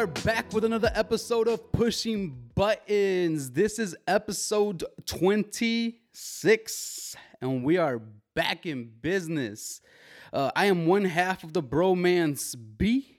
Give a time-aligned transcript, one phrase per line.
[0.00, 3.50] are back with another episode of Pushing Buttons.
[3.50, 8.00] This is episode 26, and we are
[8.34, 9.82] back in business.
[10.32, 13.14] Uh, I am one half of the Bromance B,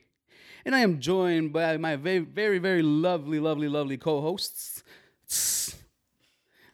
[0.65, 4.81] and I am joined by my very, very, very lovely, lovely, lovely co hosts.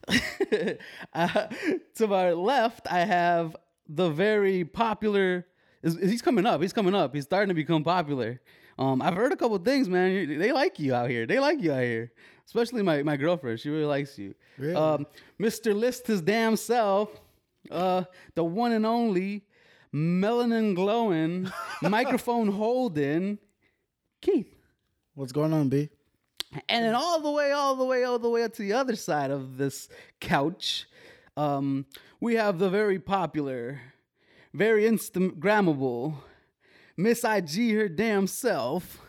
[1.14, 1.48] uh,
[1.96, 3.58] to my left, I have
[3.90, 5.46] the very popular.
[5.84, 6.62] He's coming up.
[6.62, 7.14] He's coming up.
[7.14, 8.40] He's starting to become popular.
[8.80, 10.38] Um, I've heard a couple things, man.
[10.38, 11.26] They like you out here.
[11.26, 12.12] They like you out here,
[12.46, 13.60] especially my, my girlfriend.
[13.60, 14.36] She really likes you.
[14.58, 14.76] Really?
[14.76, 15.08] Um,
[15.40, 15.76] Mr.
[15.76, 17.10] List his damn self,
[17.72, 18.04] uh,
[18.36, 19.44] the one and only
[19.94, 23.40] melanin glowing, microphone holding,
[24.22, 24.54] Keith.
[25.16, 25.90] What's going on, B?
[26.70, 28.96] And then all the way, all the way, all the way up to the other
[28.96, 29.90] side of this
[30.22, 30.88] couch,
[31.36, 31.86] um,
[32.20, 33.82] we have the very popular,
[34.54, 36.16] very Instagrammable
[37.00, 39.00] Miss IG her damn self,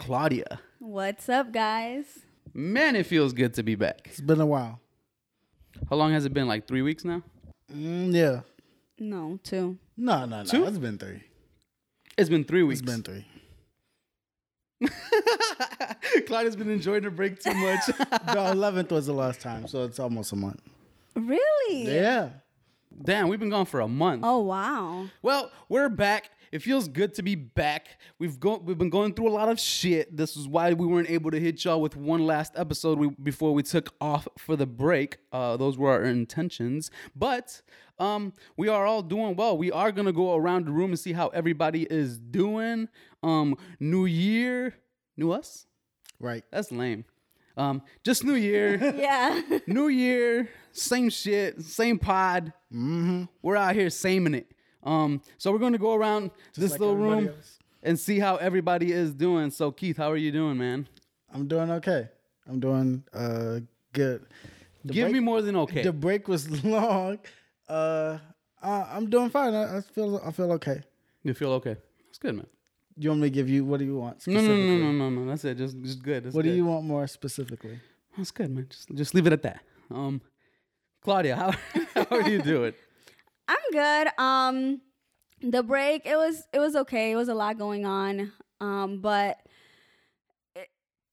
[0.00, 0.58] Claudia.
[0.80, 2.04] What's up, guys?
[2.52, 4.00] Man, it feels good to be back.
[4.06, 4.80] It's been a while.
[5.88, 6.48] How long has it been?
[6.48, 7.22] Like three weeks now?
[7.72, 8.40] Mm, yeah.
[8.98, 9.78] No, two.
[9.96, 10.44] No, no, no.
[10.44, 10.64] Two?
[10.66, 11.22] It's been three.
[12.18, 12.80] It's been three weeks.
[12.80, 13.26] It's been three.
[16.26, 17.80] Claudia's been enjoying her break too much.
[18.34, 20.60] The eleventh was the last time, so it's almost a month.
[21.14, 21.86] Really?
[21.86, 22.30] Yeah.
[23.02, 24.22] Damn, we've been gone for a month.
[24.24, 25.06] Oh, wow.
[25.22, 26.30] Well, we're back.
[26.54, 27.98] It feels good to be back.
[28.20, 30.16] We've go- we've been going through a lot of shit.
[30.16, 33.52] This is why we weren't able to hit y'all with one last episode we, before
[33.52, 35.18] we took off for the break.
[35.32, 36.92] Uh, those were our intentions.
[37.16, 37.60] But
[37.98, 39.58] um, we are all doing well.
[39.58, 42.86] We are gonna go around the room and see how everybody is doing.
[43.24, 44.76] Um, new year,
[45.16, 45.66] new us.
[46.20, 46.44] Right.
[46.52, 47.04] That's lame.
[47.56, 48.76] Um, just new year.
[48.96, 49.40] Yeah.
[49.66, 52.52] New year, same shit, same pod.
[52.72, 53.24] Mm-hmm.
[53.42, 54.53] We're out here saming it.
[54.84, 57.58] Um, so we're gonna go around this like little room else.
[57.82, 59.50] and see how everybody is doing.
[59.50, 60.86] So Keith, how are you doing, man?
[61.32, 62.08] I'm doing okay.
[62.48, 63.60] I'm doing uh
[63.92, 64.26] good.
[64.84, 65.82] The Give break- me more than okay.
[65.82, 67.18] The break was long.
[67.68, 68.18] Uh,
[68.62, 69.54] uh I'm doing fine.
[69.54, 70.82] I, I feel I feel okay.
[71.22, 71.76] you feel okay?
[72.06, 72.46] That's good, man.
[72.96, 74.24] You want me to give you what do you want?
[74.26, 75.26] No, no, no, no, no, no.
[75.26, 75.56] That's it.
[75.56, 76.24] Just, just good.
[76.24, 76.50] That's What good.
[76.50, 77.80] do you want more specifically?
[78.16, 78.66] That's good, man.
[78.70, 79.60] Just, just leave it at that.
[79.90, 80.20] Um,
[81.02, 81.50] Claudia, how,
[81.94, 82.72] how are you doing?
[83.48, 84.08] I'm good.
[84.18, 84.80] Um
[85.42, 87.12] the break, it was it was okay.
[87.12, 88.32] It was a lot going on.
[88.60, 89.38] Um, but
[90.56, 90.68] it,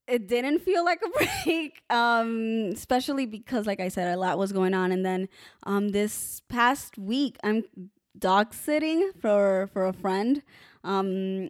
[0.07, 1.09] it didn't feel like a
[1.45, 1.81] break.
[1.89, 4.91] Um, especially because like I said, a lot was going on.
[4.91, 5.27] And then
[5.63, 7.63] um this past week I'm
[8.17, 10.41] dog sitting for for a friend.
[10.83, 11.49] Um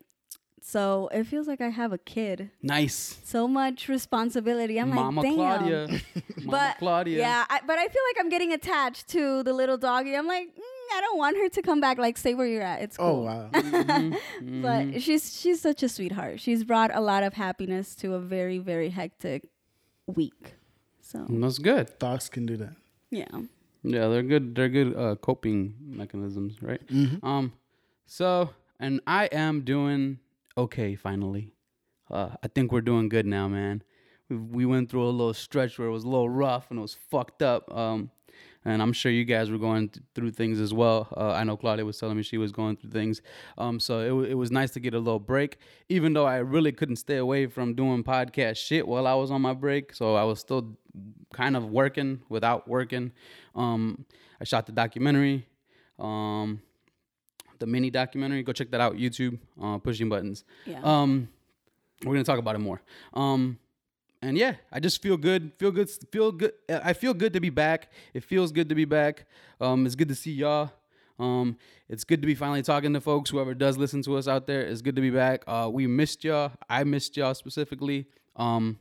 [0.64, 2.52] so it feels like I have a kid.
[2.62, 4.80] Nice, So much responsibility.
[4.80, 5.36] I'm Mama like, damn.
[5.36, 5.88] Claudia.
[6.38, 7.18] Mama but Claudia.
[7.18, 10.16] yeah, I, but I feel like I'm getting attached to the little doggy.
[10.16, 11.98] I'm like, mm, I don't want her to come back.
[11.98, 12.82] Like, stay where you're at.
[12.82, 13.06] It's cool.
[13.08, 13.50] Oh wow.
[13.54, 14.62] Mm-hmm.
[14.62, 16.40] But she's she's such a sweetheart.
[16.40, 19.48] She's brought a lot of happiness to a very very hectic
[20.08, 20.56] week.
[21.02, 21.92] So That's good.
[22.00, 22.74] Dogs can do that.
[23.10, 23.26] yeah,
[23.84, 24.56] Yeah, they're good.
[24.56, 26.82] They're good uh, coping mechanisms, right?
[27.24, 27.54] Um,
[28.06, 28.50] so
[28.80, 30.20] and I am doing
[30.58, 30.96] okay.
[30.96, 31.52] Finally,
[32.10, 33.84] uh, I think we're doing good now, man.
[34.30, 36.82] We we went through a little stretch where it was a little rough and it
[36.82, 37.72] was fucked up.
[37.76, 38.10] Um,
[38.66, 41.08] and I'm sure you guys were going th- through things as well.
[41.18, 43.22] Uh, I know Claudia was telling me she was going through things.
[43.58, 45.58] Um, so it, wa- it was nice to get a little break,
[45.90, 49.42] even though I really couldn't stay away from doing podcast shit while I was on
[49.42, 49.94] my break.
[49.96, 50.78] So I was still
[51.34, 53.12] kind of working without working.
[53.56, 54.06] Um,
[54.40, 55.48] I shot the documentary,
[56.00, 56.62] um,
[57.60, 58.44] the mini documentary.
[58.44, 60.44] Go check that out, YouTube, uh, Pushing Buttons.
[60.66, 60.82] yeah.
[60.84, 61.30] Um,
[62.04, 62.82] we're gonna talk about it more.
[63.14, 63.60] Um,
[64.22, 65.52] and yeah, I just feel good.
[65.58, 65.90] Feel good.
[66.12, 66.54] Feel good.
[66.70, 67.92] I feel good to be back.
[68.14, 69.26] It feels good to be back.
[69.60, 70.72] Um, it's good to see y'all.
[71.18, 71.58] Um,
[71.90, 73.30] it's good to be finally talking to folks.
[73.30, 75.44] Whoever does listen to us out there, it's good to be back.
[75.48, 76.52] Uh, we missed y'all.
[76.70, 78.08] I missed y'all specifically.
[78.36, 78.80] Um,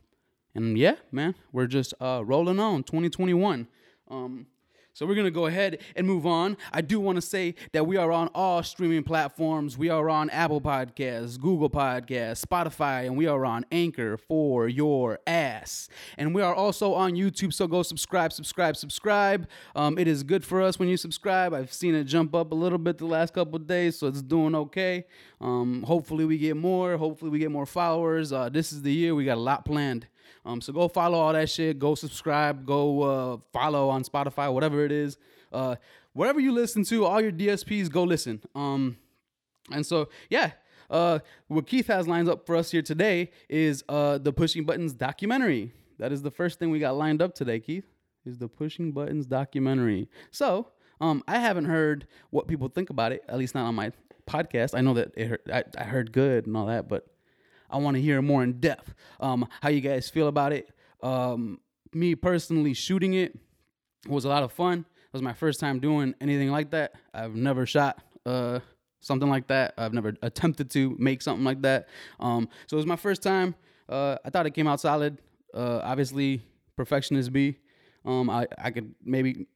[0.55, 3.67] and yeah, man, we're just uh rolling on 2021.
[4.09, 4.47] Um,
[4.93, 6.57] so we're gonna go ahead and move on.
[6.71, 9.77] I do want to say that we are on all streaming platforms.
[9.77, 15.19] We are on Apple Podcasts, Google Podcasts, Spotify, and we are on Anchor for your
[15.25, 15.87] ass.
[16.17, 17.53] And we are also on YouTube.
[17.53, 19.47] So go subscribe, subscribe, subscribe.
[19.75, 21.53] Um, it is good for us when you subscribe.
[21.53, 24.55] I've seen it jump up a little bit the last couple days, so it's doing
[24.55, 25.05] okay.
[25.39, 26.97] Um, hopefully we get more.
[26.97, 28.31] Hopefully we get more followers.
[28.33, 29.15] Uh, this is the year.
[29.15, 30.07] We got a lot planned.
[30.45, 31.79] Um, so go follow all that shit.
[31.79, 32.65] Go subscribe.
[32.65, 35.17] Go uh, follow on Spotify, whatever it is.
[35.51, 35.75] Uh,
[36.13, 38.41] whatever you listen to, all your DSPs, go listen.
[38.55, 38.97] Um,
[39.71, 40.51] and so yeah,
[40.89, 44.93] uh, what Keith has lined up for us here today is uh, the Pushing Buttons
[44.93, 45.73] documentary.
[45.99, 47.85] That is the first thing we got lined up today, Keith.
[48.25, 50.07] Is the Pushing Buttons documentary.
[50.29, 50.67] So
[50.99, 53.91] um, I haven't heard what people think about it, at least not on my
[54.27, 54.77] podcast.
[54.77, 57.07] I know that it I, I heard good and all that, but
[57.71, 58.93] I want to hear more in depth.
[59.19, 60.69] Um, how you guys feel about it?
[61.01, 61.59] Um,
[61.93, 63.37] me personally shooting it
[64.07, 64.79] was a lot of fun.
[64.79, 66.93] It was my first time doing anything like that.
[67.13, 68.59] I've never shot uh,
[69.01, 69.73] something like that.
[69.77, 71.87] I've never attempted to make something like that.
[72.19, 73.55] Um, so it was my first time.
[73.89, 75.17] Uh, I thought it came out solid.
[75.53, 76.41] Uh, obviously,
[76.77, 77.57] perfectionist be.
[78.05, 79.47] Um, I I could maybe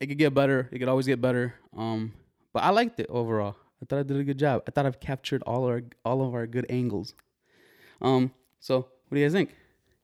[0.00, 0.68] it could get better.
[0.70, 1.54] It could always get better.
[1.76, 2.12] Um,
[2.52, 3.56] but I liked it overall.
[3.82, 4.62] I thought I did a good job.
[4.68, 7.14] I thought I've captured all our all of our good angles.
[8.00, 9.54] Um, so what do you guys think?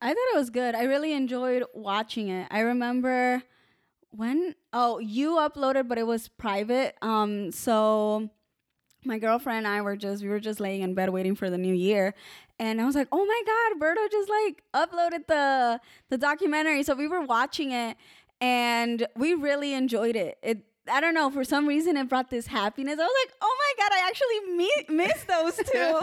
[0.01, 0.75] I thought it was good.
[0.75, 2.49] I really enjoyed watching it.
[2.51, 3.43] I remember
[4.11, 6.97] when oh you uploaded, but it was private.
[7.03, 8.31] Um, so
[9.05, 11.59] my girlfriend and I were just we were just laying in bed waiting for the
[11.59, 12.15] new year,
[12.59, 16.83] and I was like, oh my god, Berto just like uploaded the the documentary.
[16.83, 17.97] So we were watching it,
[18.41, 20.39] and we really enjoyed it.
[20.43, 22.99] It I don't know for some reason it brought this happiness.
[22.99, 25.99] I was like, oh my god, I actually me- missed those two.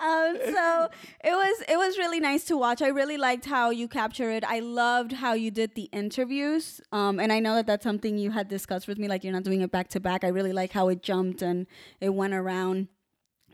[0.04, 0.88] um, so
[1.24, 2.82] it was it was really nice to watch.
[2.82, 4.44] I really liked how you captured it.
[4.44, 6.80] I loved how you did the interviews.
[6.92, 9.08] Um, and I know that that's something you had discussed with me.
[9.08, 10.24] Like you're not doing it back to back.
[10.24, 11.66] I really like how it jumped and
[12.00, 12.88] it went around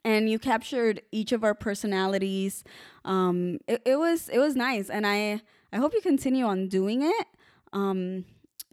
[0.04, 2.64] and you captured each of our personalities.
[3.04, 5.40] Um, it, it was it was nice, and I
[5.72, 7.26] I hope you continue on doing it.
[7.72, 8.24] Um,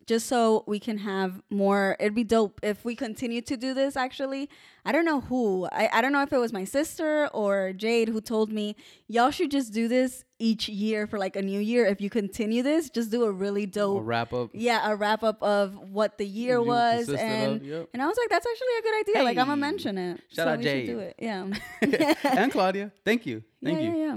[0.09, 3.95] just so we can have more it'd be dope if we continue to do this
[3.95, 4.49] actually
[4.83, 8.09] i don't know who i, I don't know if it was my sister or jade
[8.09, 8.75] who told me
[9.07, 12.63] y'all should just do this each year for like a new year if you continue
[12.63, 14.49] this just do a really dope A wrap up.
[14.53, 17.89] yeah a wrap up of what the year You was and yep.
[17.93, 20.47] and i was like that's actually a good idea like i'm gonna mention it Shout
[20.47, 20.87] so out we Jade.
[20.87, 21.47] should do it yeah
[22.23, 23.97] and Claudia, thank you, thank yeah, you.
[23.97, 24.15] yeah,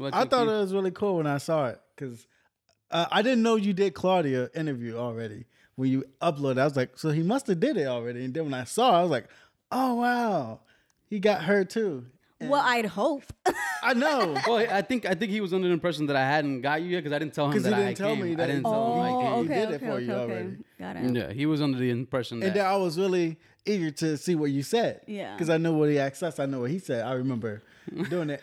[0.00, 0.10] yeah.
[0.12, 0.54] I thought Keith?
[0.54, 2.24] it was really cool when I saw it because
[2.92, 5.46] uh, I didn't know you did Claudia interview already
[5.76, 6.58] when you uploaded.
[6.60, 8.24] I was like, so he must have did it already.
[8.24, 9.26] And then when I saw, it, I was like,
[9.70, 10.60] oh wow,
[11.08, 12.06] he got her too.
[12.42, 13.22] well i'd hope
[13.84, 14.36] I know.
[14.48, 16.88] Well, I think I think he was under the impression that I hadn't got you
[16.88, 18.22] yet because I didn't tell him that he I didn't tell came.
[18.24, 19.32] me that- I didn't tell oh him I came.
[19.32, 20.56] He okay did it for okay you okay already.
[20.78, 23.90] got it Yeah, he was under the impression that And then I was really eager
[24.02, 25.02] to see what you said.
[25.06, 25.34] Yeah.
[25.34, 26.38] Because I know what he asked us.
[26.40, 27.04] I know what he said.
[27.06, 27.62] I remember
[28.10, 28.42] doing it.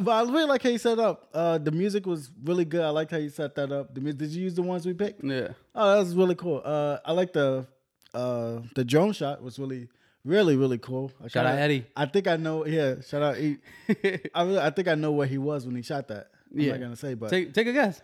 [0.00, 1.28] But I really like how you set it up.
[1.32, 2.82] Uh, the music was really good.
[2.82, 3.94] I liked how you set that up.
[3.94, 5.22] The mu- did you use the ones we picked?
[5.24, 5.48] yeah.
[5.74, 6.60] Oh, that was really cool.
[6.64, 7.66] Uh, I like the
[8.14, 9.88] uh, the drone shot was really
[10.24, 11.12] really really cool.
[11.22, 11.86] I Shout out Eddie.
[11.96, 12.66] I think I know.
[12.66, 13.38] Yeah, shout out.
[13.38, 13.58] E.
[14.34, 16.28] I really, I think I know where he was when he shot that.
[16.52, 16.72] I'm Yeah.
[16.72, 18.02] not gonna say, but Take take a guess.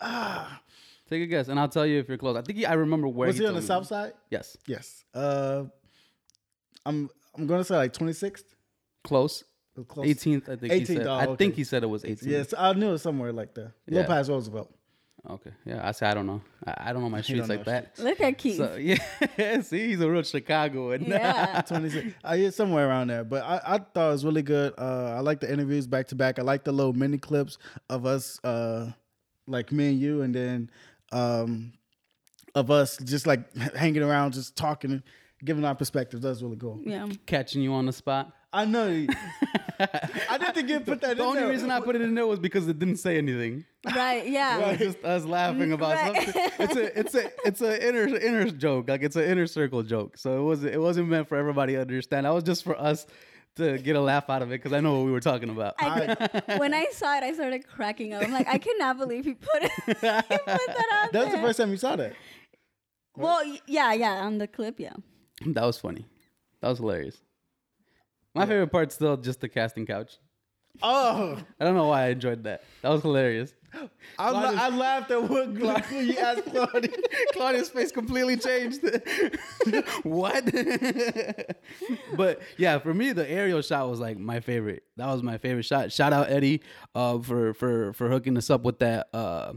[0.00, 0.60] Ah.
[1.08, 2.36] Take a guess, and I'll tell you if you're close.
[2.36, 3.28] I think he, I remember where.
[3.28, 3.66] was he on told the me.
[3.68, 4.12] south side?
[4.28, 5.04] Yes, Yes.
[5.14, 5.64] Uh,
[6.84, 8.42] I'm I'm gonna say like 26th.
[9.04, 9.44] close.
[9.84, 10.06] Close.
[10.06, 11.06] 18th, I think he said.
[11.06, 12.26] oh, I think he said it was 18th.
[12.26, 13.72] Yes, I knew it was somewhere like that.
[13.86, 14.00] Yeah.
[14.00, 14.72] Low Pass Roosevelt.
[15.28, 15.50] Okay.
[15.64, 16.40] Yeah, I say I don't know.
[16.64, 17.98] I, I don't know my streets like know that.
[17.98, 21.04] look at keith So yeah, see, he's a real Chicagoan.
[21.04, 22.14] yeah 26.
[22.22, 24.74] I hear somewhere around there, but I, I thought it was really good.
[24.78, 26.38] Uh, I like the interviews back to back.
[26.38, 27.58] I like the little mini clips
[27.90, 28.92] of us, uh,
[29.48, 30.70] like me and you, and then
[31.10, 31.72] um,
[32.54, 35.02] of us just like hanging around, just talking,
[35.44, 36.22] giving our perspectives.
[36.22, 36.80] That's really cool.
[36.84, 38.32] yeah Catching you on the spot.
[38.56, 39.06] I know.
[39.78, 41.18] I didn't think you put that in there.
[41.18, 41.50] The in only there.
[41.50, 43.64] reason I put it in there was because it didn't say anything.
[43.94, 46.24] right yeah It was just us laughing about Right.
[46.24, 46.42] something.
[46.58, 48.88] It's a it's a it's a inner inner joke.
[48.88, 50.16] Like it's an inner circle joke.
[50.16, 52.24] So it wasn't it wasn't meant for everybody to understand.
[52.26, 53.06] That was just for us
[53.56, 55.74] to get a laugh out of it because I know what we were talking about.
[55.78, 58.22] I could, when I saw it, I started cracking up.
[58.22, 59.70] I'm like, I cannot believe he put it.
[59.86, 62.14] he put that out That was the first time you saw that.
[63.16, 64.92] Well, yeah, yeah, on the clip, yeah.
[65.46, 66.06] that was funny.
[66.60, 67.16] That was hilarious.
[68.36, 70.18] My favorite part's still just the casting couch.
[70.82, 72.62] Oh, I don't know why I enjoyed that.
[72.82, 73.54] That was hilarious.
[74.18, 75.54] I, la- I laughed at what
[75.92, 76.90] you asked Claudia.
[77.32, 78.82] Claudia's face completely changed.
[80.02, 80.44] what?
[82.16, 84.82] but yeah, for me, the aerial shot was like my favorite.
[84.96, 85.92] That was my favorite shot.
[85.92, 86.62] Shout out Eddie
[86.94, 89.08] uh, for for for hooking us up with that.
[89.12, 89.54] Uh,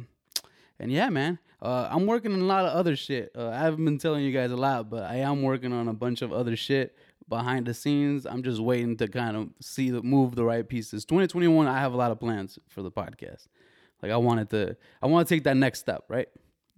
[0.79, 3.31] and yeah, man, uh, I'm working on a lot of other shit.
[3.37, 5.93] Uh, I haven't been telling you guys a lot, but I am working on a
[5.93, 6.95] bunch of other shit
[7.29, 8.25] behind the scenes.
[8.25, 11.05] I'm just waiting to kind of see the move the right pieces.
[11.05, 13.47] 2021, I have a lot of plans for the podcast.
[14.01, 16.27] Like I wanted to, I want to take that next step, right?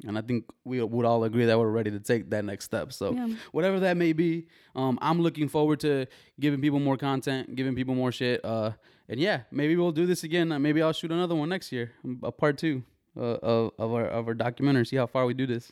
[0.07, 2.91] And I think we would all agree that we're ready to take that next step.
[2.91, 3.35] So Yeah.
[3.51, 6.07] whatever that may be, um, I'm looking forward to
[6.39, 8.43] giving people more content, giving people more shit.
[8.43, 8.71] Uh,
[9.07, 10.49] and yeah, maybe we'll do this again.
[10.61, 11.91] Maybe I'll shoot another one next year,
[12.23, 12.81] a part two
[13.15, 14.85] uh, of, of our of our documentary.
[14.87, 15.71] See how far we do this.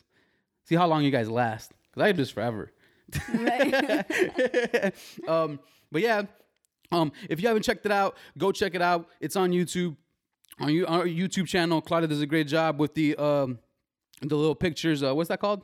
[0.64, 1.72] See how long you guys last.
[1.94, 2.70] Cause I do this forever.
[3.34, 4.94] Right.
[5.28, 5.58] um,
[5.90, 6.22] but yeah,
[6.92, 9.08] um, if you haven't checked it out, go check it out.
[9.20, 9.96] It's on YouTube.
[10.60, 13.58] On you, our YouTube channel, Claudia does a great job with the um,
[14.20, 15.02] the little pictures.
[15.02, 15.62] Uh, what's that called?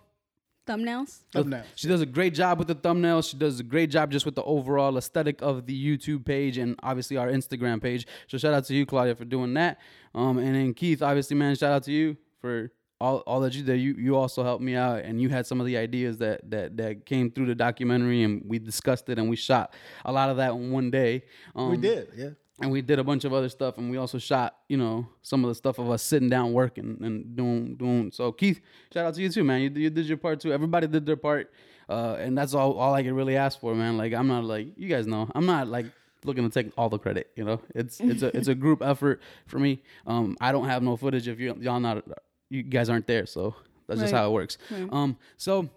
[0.66, 1.20] thumbnails.
[1.32, 1.64] Thumbnails.
[1.76, 3.30] She does a great job with the thumbnails.
[3.30, 6.78] She does a great job just with the overall aesthetic of the YouTube page and
[6.82, 8.06] obviously our Instagram page.
[8.26, 9.78] So shout out to you, Claudia, for doing that.
[10.14, 13.62] Um, and then Keith, obviously, man, shout out to you for all, all that you
[13.62, 13.80] did.
[13.80, 16.76] You you also helped me out, and you had some of the ideas that that
[16.76, 19.74] that came through the documentary, and we discussed it, and we shot
[20.04, 21.24] a lot of that in one day.
[21.54, 22.30] Um, we did, yeah.
[22.60, 25.44] and we did a bunch of other stuff and we also shot you know some
[25.44, 28.60] of the stuff of us sitting down working and doing doing so keith
[28.92, 31.16] shout out to you too man you, you did your part too everybody did their
[31.16, 31.52] part
[31.88, 34.68] uh, and that's all, all i can really ask for man like i'm not like
[34.76, 35.86] you guys know i'm not like
[36.24, 39.20] looking to take all the credit you know it's it's a it's a group effort
[39.46, 42.02] for me um i don't have no footage if you y'all not
[42.50, 43.54] you guys aren't there so
[43.86, 44.58] that's just how it works
[44.90, 45.68] um so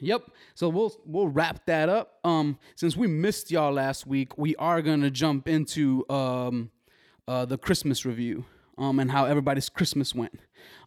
[0.00, 0.30] Yep.
[0.54, 2.18] So we'll we'll wrap that up.
[2.24, 6.70] Um, since we missed y'all last week, we are gonna jump into um,
[7.26, 8.44] uh, the Christmas review.
[8.76, 10.38] Um, and how everybody's Christmas went.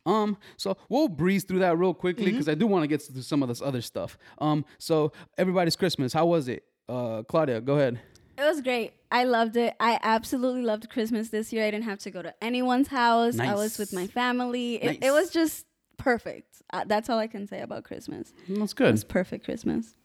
[0.05, 3.21] Um, so we'll breeze through that real quickly because I do want to get to
[3.21, 4.17] some of this other stuff.
[4.37, 6.63] Um, so everybody's Christmas, how was it?
[6.87, 7.99] Uh, Claudia, go ahead.
[8.37, 8.93] It was great.
[9.11, 9.75] I loved it.
[9.79, 11.65] I absolutely loved Christmas this year.
[11.65, 13.39] I didn't have to go to anyone's house.
[13.39, 14.11] I was with my Nice.
[14.11, 14.75] family.
[14.75, 15.65] It, it was just
[15.97, 16.61] perfect.
[16.73, 18.33] Uh, that's all I can say about Christmas.
[18.47, 18.91] That's It good.
[18.91, 19.95] was perfect Christmas.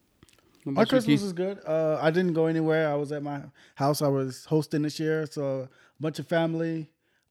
[0.64, 1.23] My Christmas Keith?
[1.23, 1.61] was good.
[1.64, 2.88] Uh, I didn't go anywhere.
[2.90, 3.42] I was at my
[3.76, 4.02] house.
[4.02, 5.68] I was hosting this year, so
[5.99, 6.90] a bunch of family.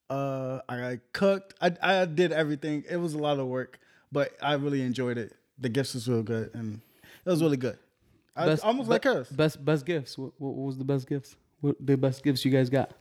[0.10, 1.54] Uh, I cooked.
[1.60, 2.86] I I did everything.
[2.90, 5.34] It was a lot of work, but I really enjoyed it.
[5.60, 6.80] The gifts was real good, and
[7.26, 7.78] it was really good.
[8.36, 9.30] I, Best- almost be- like us.
[9.30, 10.18] Best best gifts.
[10.18, 11.36] What, what was the best gifts?
[11.62, 12.92] What the best gifts you guys got?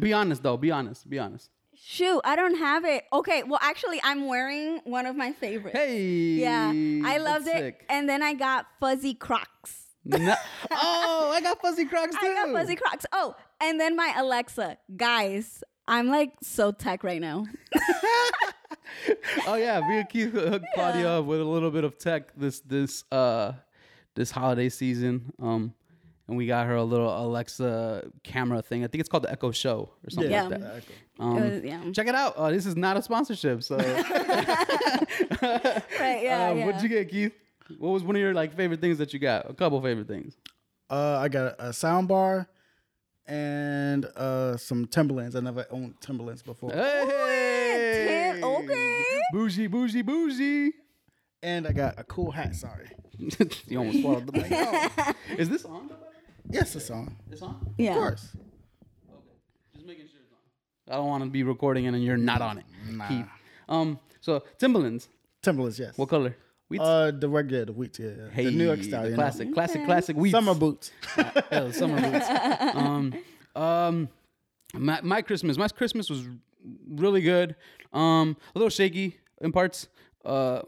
[0.00, 0.56] Be honest though.
[0.56, 1.08] Be honest.
[1.08, 1.50] Be honest.
[1.82, 3.04] Shoot, I don't have it.
[3.10, 5.78] Okay, well, actually, I'm wearing one of my favorites.
[5.78, 6.02] Hey.
[6.34, 7.56] Yeah, I loved it.
[7.56, 7.86] sick.
[7.88, 9.86] And then I got fuzzy Crocs.
[10.04, 10.34] No-
[10.72, 12.26] oh, I got fuzzy Crocs too.
[12.26, 13.06] I got fuzzy Crocs.
[13.12, 14.76] Oh, and then my Alexa.
[14.94, 17.46] Guys, I'm like so tech right now.
[19.46, 22.60] oh yeah, me and Keith hooked Claudia up with a little bit of tech this
[22.60, 23.52] this uh
[24.20, 25.32] this holiday season.
[25.40, 25.72] Um,
[26.28, 28.84] and we got her a little Alexa camera thing.
[28.84, 30.42] I think it's called the Echo Show or something Yeah.
[30.44, 30.72] like that.
[30.74, 30.94] Okay.
[31.18, 31.90] Um, it was, yeah.
[31.92, 32.36] check it out.
[32.36, 33.62] Uh, this is not a sponsorship.
[33.62, 33.76] So,
[35.42, 36.66] Right, yeah, uh, yeah.
[36.66, 37.32] what'd you get, Keith?
[37.78, 39.48] What was one of your like favorite things that you got?
[39.50, 40.36] A couple favorite things.
[40.90, 42.48] Uh, I got a sound bar
[43.26, 45.36] and uh, some Timberlands.
[45.36, 46.70] I never owned Timberlands before.
[46.72, 49.04] Hey, Tim- okay.
[49.32, 50.72] bougie, bougie, bougie.
[51.42, 52.54] And I got a cool hat.
[52.54, 52.90] Sorry.
[53.66, 55.16] you almost swallowed the mic.
[55.38, 55.90] Is this on?
[56.48, 57.16] Yes, it's on.
[57.30, 57.74] It's on.
[57.78, 57.90] Yeah.
[57.90, 58.28] Of course.
[58.34, 59.20] Okay,
[59.74, 60.92] just making sure it's on.
[60.92, 62.64] I don't want to be recording it and you're not on it.
[62.90, 63.08] Nah.
[63.08, 63.26] Keith.
[63.68, 63.98] Um.
[64.20, 65.08] So Timberlands.
[65.42, 65.96] Timberlands, yes.
[65.96, 66.36] What color?
[66.68, 66.80] Wheat.
[66.80, 68.10] Uh, the regular, the wheat, yeah.
[68.10, 68.30] yeah.
[68.30, 69.22] hey, the New York style, the you know.
[69.22, 70.30] classic, classic, classic wheat.
[70.30, 70.92] Summer boots.
[71.16, 72.26] yeah, summer boots.
[72.74, 73.14] Um.
[73.56, 74.08] Um.
[74.74, 75.56] My, my Christmas.
[75.58, 76.28] My Christmas was
[76.88, 77.56] really good.
[77.92, 78.36] Um.
[78.54, 79.88] A little shaky in parts.
[80.24, 80.62] Uh.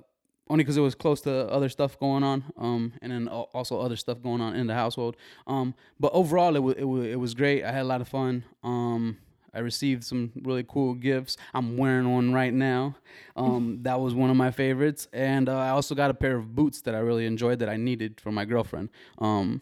[0.50, 3.96] Only because it was close to other stuff going on, um, and then also other
[3.96, 5.16] stuff going on in the household.
[5.46, 7.64] Um, but overall, it was it was it was great.
[7.64, 8.44] I had a lot of fun.
[8.62, 9.18] Um,
[9.54, 11.36] I received some really cool gifts.
[11.52, 12.96] I'm wearing one right now.
[13.36, 16.54] Um, that was one of my favorites, and uh, I also got a pair of
[16.54, 18.88] boots that I really enjoyed that I needed for my girlfriend.
[19.18, 19.60] Um,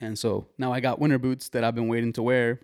[0.00, 2.60] and so now I got winter boots that I've been waiting to wear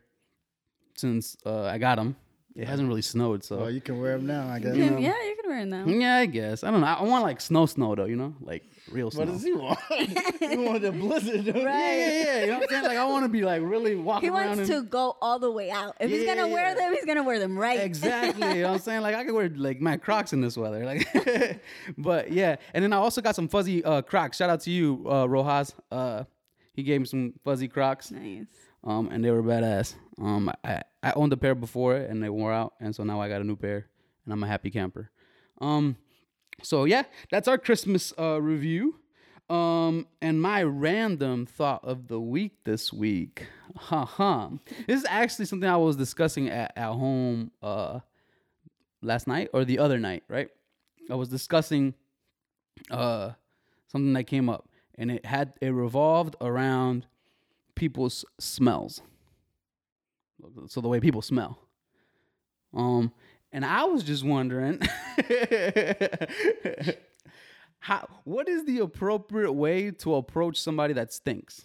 [0.96, 2.16] since uh, I got them.
[2.56, 4.74] It hasn't really snowed, so Well, you can wear them now, I guess.
[4.74, 5.84] Yeah, yeah, you can wear them now.
[5.86, 6.64] yeah, I guess.
[6.64, 6.86] I don't know.
[6.88, 8.06] I want like snow, snow though.
[8.06, 9.20] You know, like real snow.
[9.20, 9.78] What does he want?
[10.40, 11.44] he want the blizzard.
[11.44, 12.40] don't yeah, yeah, yeah.
[12.40, 12.84] You know what I'm saying?
[12.84, 14.56] Like I want to be like really walking He around.
[14.58, 15.96] wants in- to go all the way out.
[16.00, 16.74] If he's gonna wear yeah.
[16.74, 17.80] them, he's gonna wear them right.
[17.80, 18.46] Exactly.
[18.48, 19.02] you know what I'm saying?
[19.02, 20.84] Like I could wear like my Crocs in this weather.
[20.84, 21.60] Like
[21.98, 22.56] but yeah.
[22.74, 24.38] And then I also got some fuzzy uh Crocs.
[24.38, 25.72] Shout out to you, uh Rojas.
[25.90, 26.24] Uh
[26.72, 28.10] he gave me some fuzzy Crocs.
[28.10, 28.46] Nice.
[28.84, 29.94] Um and they were badass.
[30.18, 33.28] Um I, I owned a pair before and they wore out and so now I
[33.28, 33.86] got a new pair
[34.24, 35.10] and I'm a happy camper.
[35.60, 35.96] Um
[36.62, 38.96] so yeah, that's our Christmas uh review.
[39.48, 44.50] Um, and my random thought of the week this week, ha ha.
[44.86, 47.98] This is actually something I was discussing at, at home uh
[49.02, 50.48] last night or the other night, right?
[51.10, 51.94] I was discussing
[52.90, 53.30] uh
[53.88, 57.06] something that came up and it had it revolved around
[57.80, 59.00] people's smells.
[60.68, 61.58] So the way people smell.
[62.74, 63.10] Um
[63.52, 64.80] and I was just wondering
[67.78, 71.64] how what is the appropriate way to approach somebody that stinks?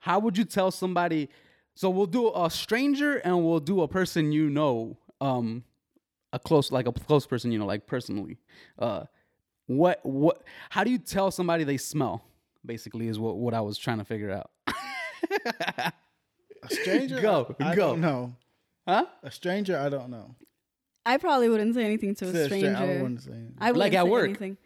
[0.00, 1.30] How would you tell somebody
[1.74, 5.64] so we'll do a stranger and we'll do a person you know um
[6.34, 8.36] a close like a close person you know like personally.
[8.78, 9.04] Uh
[9.66, 12.26] what what how do you tell somebody they smell?
[12.64, 14.50] Basically is what what I was trying to figure out.
[16.62, 17.20] A stranger?
[17.20, 17.96] Go, I go.
[17.96, 18.36] don't
[18.88, 19.04] huh?
[19.22, 19.78] A stranger?
[19.78, 20.34] I don't know.
[21.06, 22.76] I probably wouldn't say anything to a Say a stranger.
[22.76, 23.32] I wouldn't say.
[23.32, 23.54] anything.
[23.60, 24.24] I wouldn't Like at say work.
[24.30, 24.56] Anything.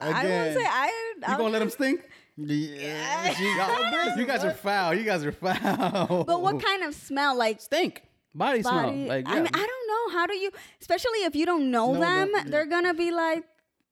[0.00, 1.12] I wouldn't say I.
[1.30, 2.00] You gonna let him stink?
[2.38, 3.32] Yeah.
[3.40, 4.92] Y'all- you guys are foul.
[4.92, 6.22] You guys are foul.
[6.24, 7.34] But what kind of smell?
[7.34, 8.02] Like stink?
[8.34, 8.74] Body, smell.
[8.90, 9.06] body.
[9.08, 10.18] Like, I mean, I don't know.
[10.18, 10.50] How do you?
[10.78, 12.44] Especially if you don't know No, them, no, yeah.
[12.48, 13.44] they're gonna be like.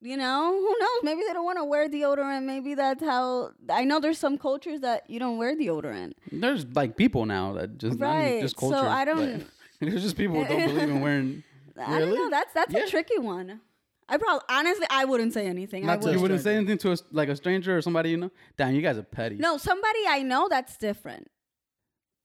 [0.07, 0.99] You know, who knows?
[1.03, 2.45] Maybe they don't want to wear deodorant.
[2.45, 3.53] Maybe that's how.
[3.71, 6.13] I know there's some cultures that you don't wear deodorant.
[6.31, 8.75] There's like people now that just Right, just so.
[8.87, 9.47] I don't-
[9.81, 11.43] there's just people who don't believe in wearing.
[11.79, 12.19] I don't Really?
[12.19, 12.29] know.
[12.29, 12.85] That's that's Yeah.
[12.85, 13.63] a tricky one.
[14.07, 15.85] I probably honestly I wouldn't say anything.
[15.85, 16.15] I Not to- would.
[16.17, 18.31] You wouldn't say anything to a, like a stranger or somebody you know.
[18.59, 19.37] Damn, you guys are petty.
[19.37, 21.31] No, somebody I know that's different.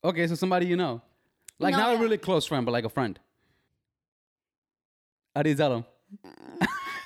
[0.04, 1.02] Okay, so somebody you know,
[1.60, 3.18] like No, not a really close friend, but like a friend.
[5.34, 5.86] How do you tell them?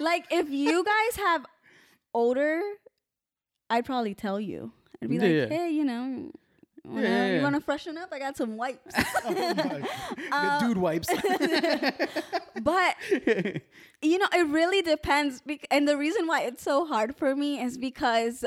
[0.03, 1.45] Like if you guys have
[2.13, 2.61] odor,
[3.69, 4.71] I'd probably tell you.
[5.01, 5.57] I'd be Yeah, like, yeah.
[5.57, 6.31] hey, you know,
[6.85, 7.43] wanna, yeah, you yeah.
[7.43, 8.09] want to freshen up?
[8.11, 8.93] I got some wipes.
[9.25, 11.07] Oh the dude uh, wipes.
[12.61, 12.95] but
[14.01, 15.41] you know, it really depends.
[15.41, 18.43] bec- And the reason why it's so hard for me is because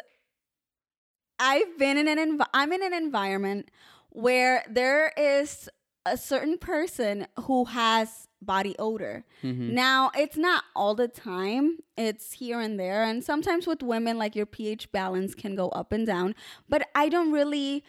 [1.38, 3.70] I've been in an env- I'm in an environment
[4.10, 5.68] where there is
[6.04, 9.24] a certain person who has body odor.
[9.42, 9.74] Mm-hmm.
[9.74, 11.78] Now, it's not all the time.
[11.96, 15.92] It's here and there and sometimes with women like your pH balance can go up
[15.92, 16.34] and down,
[16.68, 17.84] but I don't really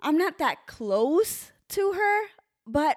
[0.00, 2.20] I'm not that close to her,
[2.66, 2.96] but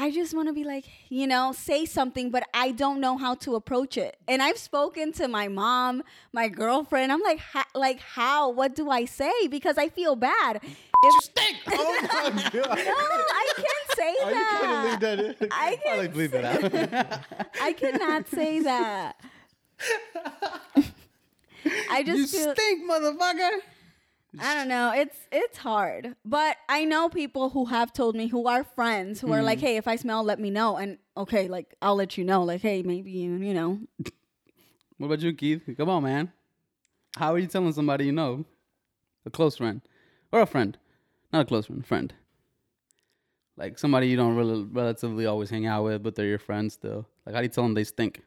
[0.00, 3.34] I just want to be like, you know, say something, but I don't know how
[3.36, 4.16] to approach it.
[4.28, 7.10] And I've spoken to my mom, my girlfriend.
[7.10, 7.40] I'm like,
[7.74, 8.50] like how?
[8.50, 9.48] What do I say?
[9.50, 10.60] Because I feel bad.
[11.02, 11.56] If, stink.
[11.68, 12.54] Oh my god.
[12.54, 14.58] no, I can't say Are you that.
[14.62, 15.48] gonna leave that in?
[15.52, 15.98] I can't.
[15.98, 17.20] like bleep it out.
[17.62, 19.16] I cannot say that.
[21.90, 23.58] I just you feel stink, motherfucker.
[24.40, 24.92] I don't know.
[24.94, 29.32] It's it's hard, but I know people who have told me who are friends who
[29.32, 29.66] are like, hmm.
[29.66, 32.42] "Hey, if I smell, let me know." And okay, like I'll let you know.
[32.42, 33.78] Like, hey, maybe you you know.
[34.98, 35.62] What about you, Keith?
[35.76, 36.32] Come on, man.
[37.16, 38.44] How are you telling somebody you know,
[39.24, 39.80] a close friend,
[40.32, 40.76] or a friend,
[41.32, 42.14] not a close friend, friend,
[43.56, 47.06] like somebody you don't really relatively always hang out with, but they're your friends still.
[47.26, 48.22] Like, how do you tell them they stink?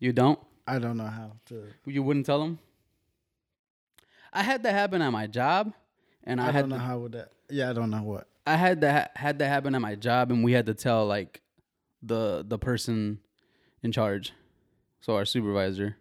[0.00, 0.38] You don't.
[0.66, 1.64] I don't know how to.
[1.86, 2.58] You wouldn't tell them.
[4.32, 5.74] I had that happen at my job,
[6.24, 7.32] and I, I, had don't know how would that.
[7.50, 8.26] Yeah, I don't know what.
[8.46, 11.42] I had that had that happen at my job, and we had to tell like
[12.02, 13.20] the the person
[13.82, 14.32] in charge,
[15.00, 15.96] so our supervisor.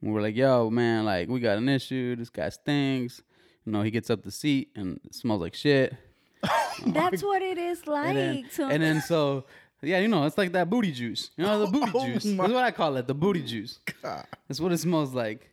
[0.00, 2.14] We were like, "Yo, man, like we got an issue.
[2.14, 3.22] This guy stinks.
[3.70, 5.94] Know, he gets up the seat and it smells like shit."
[6.86, 8.08] That's what it is like.
[8.08, 9.44] And then, to- and then so
[9.82, 11.30] yeah, you know, it's like that booty juice.
[11.36, 12.24] You know, the booty Oh juice.
[12.24, 13.80] my- That's what I call it, the booty juice.
[14.02, 14.24] God.
[14.46, 15.50] That's what it smells like.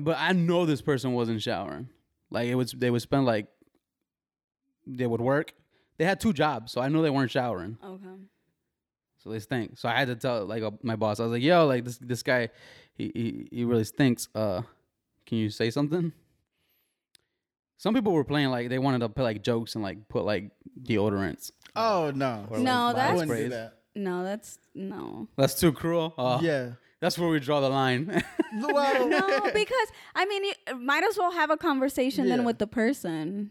[0.00, 1.88] But I know this person wasn't showering.
[2.30, 3.46] Like it was, they would spend like,
[4.86, 5.54] they would work.
[5.98, 7.78] They had two jobs, so I know they weren't showering.
[7.82, 8.04] okay.
[9.22, 9.78] So they stink.
[9.78, 11.18] So I had to tell like uh, my boss.
[11.18, 12.50] I was like, "Yo, like this this guy,
[12.94, 14.28] he he, he really stinks.
[14.34, 14.62] Uh,
[15.24, 16.12] can you say something?"
[17.78, 20.50] Some people were playing like they wanted to put like jokes and like put like
[20.82, 21.50] deodorants.
[21.74, 22.46] Oh no.
[22.50, 23.50] Or, No, like, that's- I wouldn't do sprays.
[23.50, 23.72] that.
[23.94, 25.28] No, that's no.
[25.36, 26.14] That's too cruel.
[26.18, 26.72] Uh, Yeah.
[27.00, 28.22] that's where we draw the line.
[28.58, 32.36] Well, No, because I mean, you might as well have a conversation Yeah.
[32.36, 33.50] then with the person.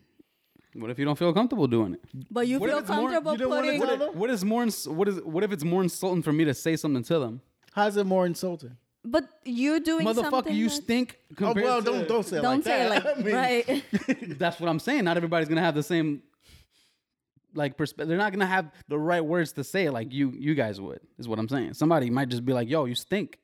[0.73, 2.01] what if you don't feel comfortable doing it?
[2.31, 3.81] But you What feel it's more- comfortable you don't putting.
[3.81, 4.17] tell them?
[4.19, 4.63] What is more?
[4.63, 5.21] Ins- what is?
[5.21, 7.41] What if it's more insulting for me to say something to them?
[7.73, 8.77] how's it more insulting?
[9.08, 10.56] But you're doing Motherfucker, something.
[10.56, 11.20] you that's- stink.
[11.34, 13.06] Oh compared well, to- don't don't say it Don't like say that.
[13.06, 13.84] like I mean, right.
[14.39, 15.04] That's what I'm saying.
[15.04, 16.24] Not everybody's gonna have the same.
[17.54, 20.56] Like perspe- they're not gonna have the right words to say it like you you
[20.56, 21.00] guys would.
[21.20, 21.76] Is what I'm saying.
[21.76, 23.38] Somebody might just be like, "Yo, you stink."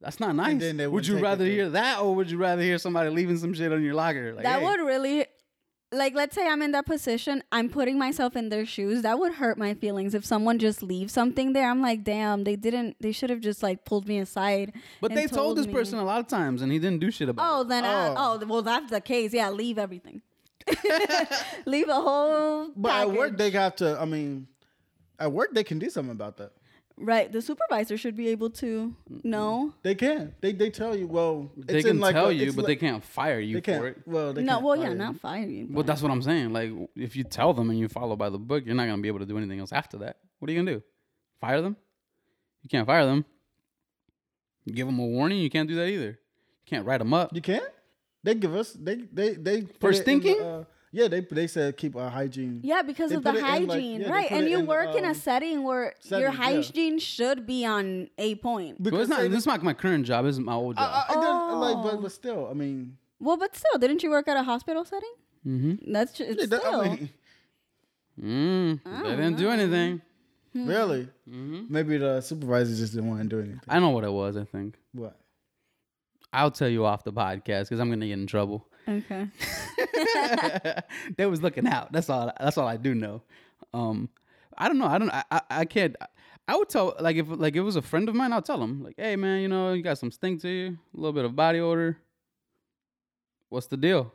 [0.00, 0.58] That's not nice.
[0.58, 2.62] then they would would you take it rather to- hear that, or would you rather
[2.62, 4.32] hear somebody leaving some shit on your locker?
[4.34, 5.26] Like, that hey, would really
[5.92, 9.34] like let's say i'm in that position i'm putting myself in their shoes that would
[9.34, 13.12] hurt my feelings if someone just leaves something there i'm like damn they didn't they
[13.12, 15.72] should have just like pulled me aside But they told this me.
[15.72, 17.48] person a lot of times, and he didn't do shit about it.
[17.52, 17.68] oh it.
[17.68, 18.38] then I, Oh.
[18.42, 20.22] oh well that's the case yeah leave everything
[21.66, 23.98] leave a whole But at work, they got to.
[24.00, 24.46] I mean,
[25.18, 26.52] at work they can do something about that.
[27.02, 30.34] Right the supervisor should be able to know They can.
[30.40, 31.06] They they tell you.
[31.06, 33.56] Well, They can in like tell a- you, it's but like- they can't fire you
[33.56, 33.84] They for can't.
[33.84, 34.02] it.
[34.06, 34.98] Well, they no can't well fire yeah you.
[34.98, 36.52] not fire you But that's what I'm saying.
[36.52, 39.08] Like, if you tell them and you follow by the book, you're not gonna be
[39.08, 40.18] able to do anything else after that.
[40.38, 40.82] What are you gonna do?
[41.40, 41.76] Fire them?
[42.62, 43.24] You can't fire them.
[44.64, 45.38] You give them a warning.
[45.40, 46.10] You can't do that either.
[46.10, 47.34] You can't write them up.
[47.34, 47.64] You can't.
[48.22, 48.72] They give us.
[48.72, 50.40] They they they For it in the, stinking?
[50.40, 52.60] uh, yeah, they they said keep our hygiene.
[52.62, 54.30] Yeah, because They of the put it in, like- hygiene, yeah, right?
[54.30, 56.30] And you in, work in a um, setting where your settings, yeah.
[56.44, 58.78] hygiene should be on a point.
[58.80, 59.20] Well, it's not.
[59.20, 60.24] they- This is not my current job.
[60.26, 60.90] This is my old job.
[61.08, 61.82] I- I don't- like, Oh.
[61.82, 65.14] but but still, I mean, Well, but still, didn't you work at a hospital setting?
[65.46, 65.92] mm-hmm.
[65.92, 66.80] That's just yeah, that- still.
[66.82, 67.08] I mean,
[68.20, 70.02] Mm, they didn't do anything.
[70.54, 71.08] Really?
[71.26, 73.60] hmm Maybe the supervisor just didn't want to do anything.
[73.68, 74.36] I know what it was.
[74.36, 75.16] I think What?
[76.30, 78.68] I'll tell you off the podcast because I'm gonna get in trouble.
[78.88, 79.28] Okay.
[81.16, 81.92] they was looking out.
[81.92, 82.32] That's all.
[82.38, 83.22] That's all I do know.
[83.72, 84.08] Um,
[84.58, 84.86] I don't know.
[84.86, 85.10] I don't.
[85.10, 85.24] I.
[85.30, 85.96] I, I can't.
[86.48, 88.62] I would tell like if like if it was a friend of mine, I'll tell
[88.62, 91.24] him like, hey man, you know you got some stink to you, a little bit
[91.24, 91.98] of body odor.
[93.48, 94.12] What's the deal?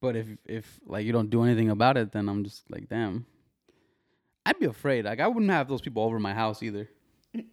[0.00, 3.26] But if if like you don't do anything about it, then I'm just like, damn.
[4.46, 5.04] I'd be afraid.
[5.04, 6.88] Like I wouldn't have those people over my house either.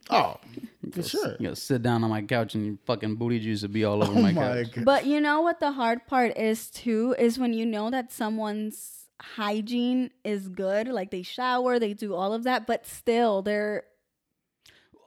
[0.10, 0.38] Oh,
[0.92, 1.36] for Just, sure.
[1.40, 4.02] You know, sit down on my couch and your fucking booty juice would be all
[4.04, 4.72] over Oh my, my couch.
[4.74, 4.86] god.
[4.86, 9.06] But you know what the hard part is too is when you know that someone's
[9.22, 13.84] hygiene is good, like they shower, they do all of that, but still they're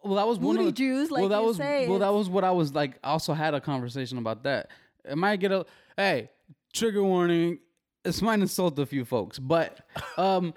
[0.05, 1.89] Well, that was one booty of the, juice, like well, that you was say.
[1.89, 2.99] well, that was what I was like.
[3.03, 4.71] I also had a conversation about that.
[5.05, 5.65] It might get a
[5.97, 6.31] hey
[6.73, 7.59] trigger warning.
[8.05, 9.79] This might insult a few folks, but
[10.17, 10.55] um,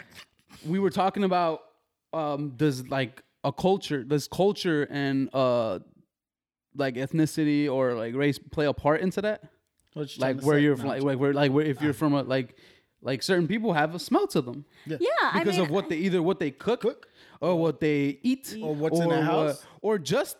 [0.65, 1.61] we were talking about
[2.13, 5.79] um, does like a culture, does culture and uh,
[6.75, 9.43] like ethnicity or like race play a part into that?
[9.95, 12.57] You Like where you're from, like, like where like where if you're from a like
[13.01, 15.97] like certain people have a smell to them yeah, I because mean, of what they
[15.97, 17.07] either what they cook, Cook?
[17.41, 19.65] or what they eat Or what's in their what- house?
[19.81, 20.37] or just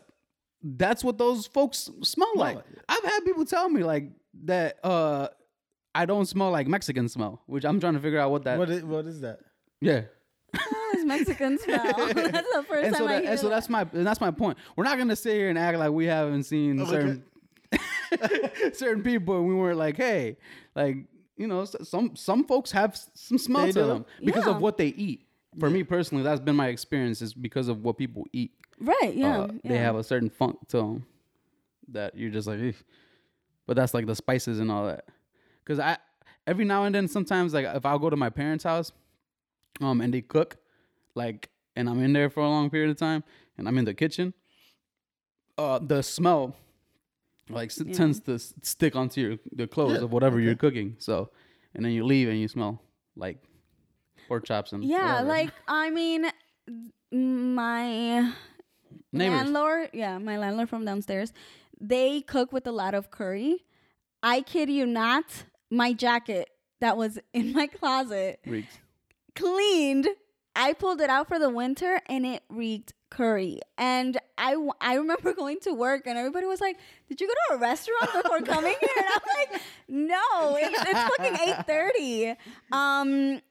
[0.64, 2.56] that's what those folks smell like.
[2.56, 2.66] like.
[2.90, 4.10] I've had people tell me like
[4.46, 5.28] that uh
[5.94, 8.70] I don't smell like Mexican smell, which I'm trying to figure out what that What
[8.72, 9.40] is, what is that?
[9.82, 10.04] yeah.
[10.94, 11.96] It's Mexican smell.
[12.14, 12.16] that's
[12.54, 13.56] the first And time so, I that, hear and so that.
[13.56, 14.58] that's my and that's my point.
[14.76, 16.92] We're not gonna sit here and act like we haven't seen Okay.
[16.92, 17.24] certain
[18.74, 20.38] certain people and we weren't like, hey,
[20.76, 20.98] like
[21.38, 23.88] you know, some some folks have some smell They to do?
[23.88, 24.52] them because Yeah.
[24.52, 25.26] of what they eat.
[25.60, 28.52] For me personally, that's been my experience is because of what people eat.
[28.80, 31.06] right, yeah, uh, they have a certain funk to them
[31.90, 32.82] that you're just like, "Eesh."
[33.68, 35.06] but that's like the spices and all that.
[35.64, 35.98] Because I
[36.48, 38.92] every now and then, sometimes like if I'll go to my parents' house,
[39.80, 40.58] um, and they cook,
[41.16, 43.24] like, and I'm in there for a long period of time,
[43.58, 44.34] and I'm in the kitchen,
[45.58, 46.56] uh, the smell,
[47.50, 47.94] like Yeah.
[47.94, 50.96] tends to stick onto your the clothes Yeah, of whatever you're cooking.
[51.00, 51.30] So,
[51.76, 52.82] and then you leave and you smell
[53.16, 53.38] like
[54.28, 55.28] pork chops and yeah, whatever.
[55.28, 56.26] like I mean,
[57.12, 58.34] my
[59.12, 59.38] neighbors.
[59.38, 61.34] landlord, yeah, my landlord from downstairs,
[61.80, 63.66] they cook with a lot of curry.
[64.24, 66.50] I kid you not, my jacket
[66.80, 68.80] that was in my closet reeks.
[69.36, 70.08] cleaned.
[70.56, 73.60] I pulled it out for the winter and it reeked curry.
[73.78, 77.56] And I, I remember going to work and everybody was like, "Did you go to
[77.56, 82.36] a restaurant before coming here?" And I'm like, "No, it's, it's fucking eight thirty.
[82.72, 83.42] Um,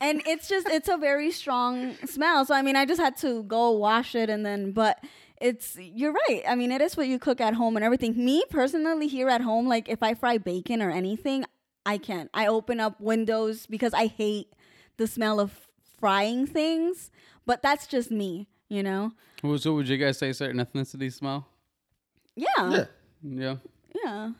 [0.00, 2.44] and it's just it's a very strong smell.
[2.44, 5.02] So I mean, I just had to go wash it and then, but
[5.40, 6.42] it's you're right.
[6.48, 8.16] I mean, it is what you cook at home and everything.
[8.16, 11.44] Me personally, here at home, like if I fry bacon or anything,
[11.84, 12.30] I can't.
[12.32, 14.52] I open up windows because I hate
[14.96, 15.68] the smell of
[16.02, 17.10] frying things.
[17.46, 19.12] But that's just me, you know.
[19.42, 21.46] Well, So would you guys say certain ethnicity smell?
[22.34, 22.84] Yeah, Yeah.
[23.22, 23.56] Yeah.
[24.04, 24.30] yeah.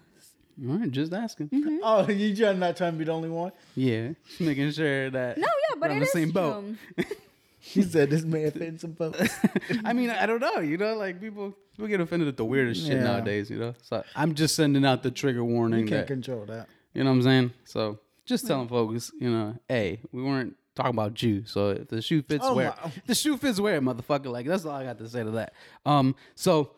[0.69, 1.49] All right, just asking.
[1.51, 1.79] Mm-hmm.
[1.83, 3.53] Oh, you trying not trying to be the only one?
[3.77, 5.39] Yeah, just making sure that.
[5.39, 6.65] No, yeah, but we're on the same boat.
[6.99, 7.05] true.
[7.65, 9.21] He said this man fitting some folks.
[9.85, 10.59] I mean, I don't know.
[10.59, 13.05] You know, like people people get offended at the weirdest shit Yeah.
[13.05, 13.51] nowadays.
[13.51, 16.67] You know, so I'm just sending out the trigger warning You can't that control that.
[16.93, 17.53] you know what I'm saying.
[17.65, 21.45] So just telling folks, you know, hey, we weren't talking about you.
[21.47, 22.75] So if the shoe fits, Oh wear.
[22.83, 23.03] my- it.
[23.07, 24.27] The shoe fits, wear, it, motherfucker.
[24.27, 25.53] Like that's all I got to say to that.
[25.87, 26.71] Um, so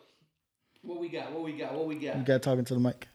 [0.81, 1.31] what we got?
[1.31, 1.73] What we got?
[1.73, 2.17] What we got?
[2.17, 3.07] You got talking to the mic.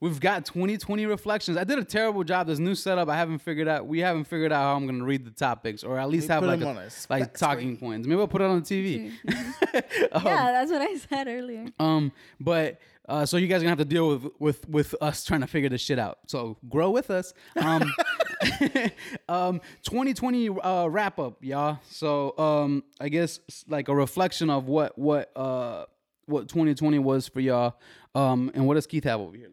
[0.00, 1.56] We've got 2020 reflections.
[1.56, 2.48] I did a terrible job.
[2.48, 3.86] This new setup, I haven't figured out.
[3.86, 6.42] We haven't figured out how I'm gonna read the topics, or at least We have
[6.42, 8.08] like a, a like spec talking points.
[8.08, 9.12] Maybe we'll put it on the TV.
[9.72, 9.80] yeah,
[10.12, 11.66] that's what I said earlier.
[11.78, 15.24] Um, but uh, so you guys are gonna have to deal with with with us
[15.24, 16.18] trying to figure this shit out.
[16.26, 17.34] So grow with us.
[17.56, 17.92] Um,
[19.28, 21.78] um, 2020 uh, wrap up, y'all.
[21.90, 25.84] So um, I guess like a reflection of what what uh
[26.26, 27.74] what 2020 was for y'all.
[28.14, 29.50] Um, and what does Keith have over here?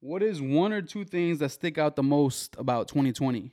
[0.00, 3.50] What is one or two things that stick out the most about 2020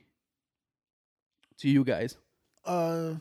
[1.58, 2.16] to you guys?
[2.64, 3.14] Uh,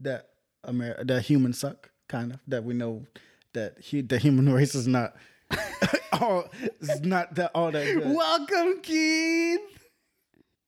[0.00, 0.30] that
[0.66, 2.40] Amer- that humans suck, kind of.
[2.46, 3.06] That we know
[3.54, 5.16] that he, the human race is not
[6.12, 6.44] all
[6.80, 8.14] is not that all that good.
[8.14, 9.60] Welcome, Keith.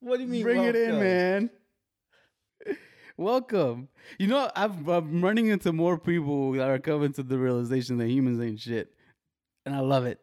[0.01, 0.43] What do you mean?
[0.43, 1.51] Bring it in, man.
[3.17, 3.89] Welcome.
[4.19, 8.09] You know, I've, I'm running into more people that are coming to the realization that
[8.09, 8.93] humans ain't shit,
[9.65, 10.21] and I love it.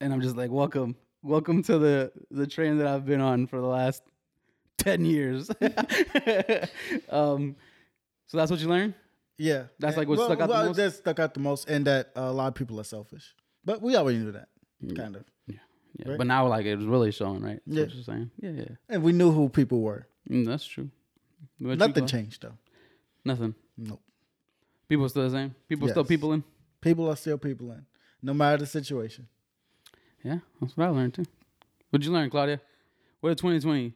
[0.00, 3.60] And I'm just like, welcome, welcome to the the train that I've been on for
[3.60, 4.02] the last
[4.76, 5.50] ten years.
[7.08, 7.56] um,
[8.26, 8.94] so that's what you learned.
[9.36, 10.76] Yeah, That's And- like what stuck out the most?
[10.76, 13.34] That stuck out the most, and that uh, a lot of people are selfish.
[13.64, 14.48] But we already knew that,
[14.96, 15.24] kind of.
[15.48, 15.56] yeah.
[16.06, 16.18] Right.
[16.18, 17.60] But now like it was really showing, right?
[17.66, 17.84] That's Yeah.
[17.84, 18.30] what you're saying.
[18.40, 18.76] Yeah, yeah.
[18.88, 20.06] And we knew who people were.
[20.30, 20.90] Mm, that's true.
[21.58, 22.58] Nothing changed though.
[23.24, 23.54] Nothing.
[23.76, 24.00] Nope.
[24.88, 25.54] People still the same.
[25.68, 26.44] People still people in.
[26.80, 27.86] People are still people in,
[28.22, 29.26] no matter the situation.
[30.22, 31.24] Yeah, that's what I learned too.
[31.90, 32.60] What'd you learn, Claudia?
[33.20, 33.94] What did 2020?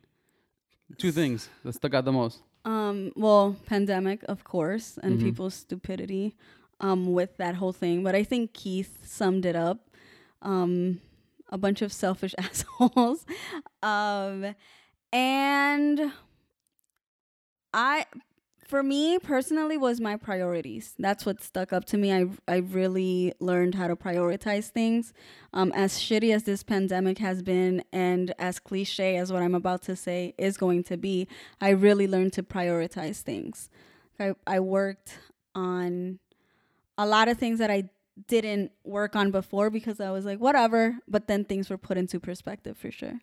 [0.97, 2.41] Two things that stuck out the most.
[2.69, 5.23] Um, well, pandemic, of course, and Mhm.
[5.25, 6.35] people's stupidity
[6.81, 8.05] um, with that whole thing.
[8.05, 9.79] But I think Keith summed it up.
[10.43, 11.01] Um,
[11.51, 13.25] a bunch of selfish assholes.
[13.83, 14.55] um,
[15.13, 16.13] and
[17.73, 18.05] I,
[18.69, 20.95] for me personally, was my priorities.
[20.99, 22.13] That's what stuck up to me.
[22.13, 25.15] I, I really learned how to prioritize things.
[25.55, 29.83] Um, as shitty as this pandemic has been, and as cliche as what I'm about
[29.85, 31.27] to say is going to be,
[31.63, 33.71] I really learned to prioritize things.
[34.21, 35.19] I, I worked
[35.55, 36.19] on
[36.99, 37.89] a lot of things that I
[38.27, 40.99] didn't work on before because I was like, whatever.
[41.09, 43.21] But then things were put into perspective for sure.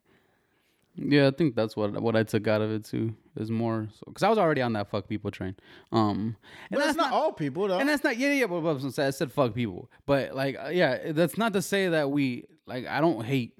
[0.97, 3.13] Yeah, I think that's what what I took out of it too.
[3.35, 5.55] Is more so because I was already on that fuck people train.
[5.91, 6.37] Um,
[6.69, 7.79] and But that's it's not, all people though.
[7.79, 8.47] and that's not yeah yeah.
[8.47, 12.11] But, but I said fuck people, but like uh, yeah, that's not to say that
[12.11, 13.57] we like I don't hate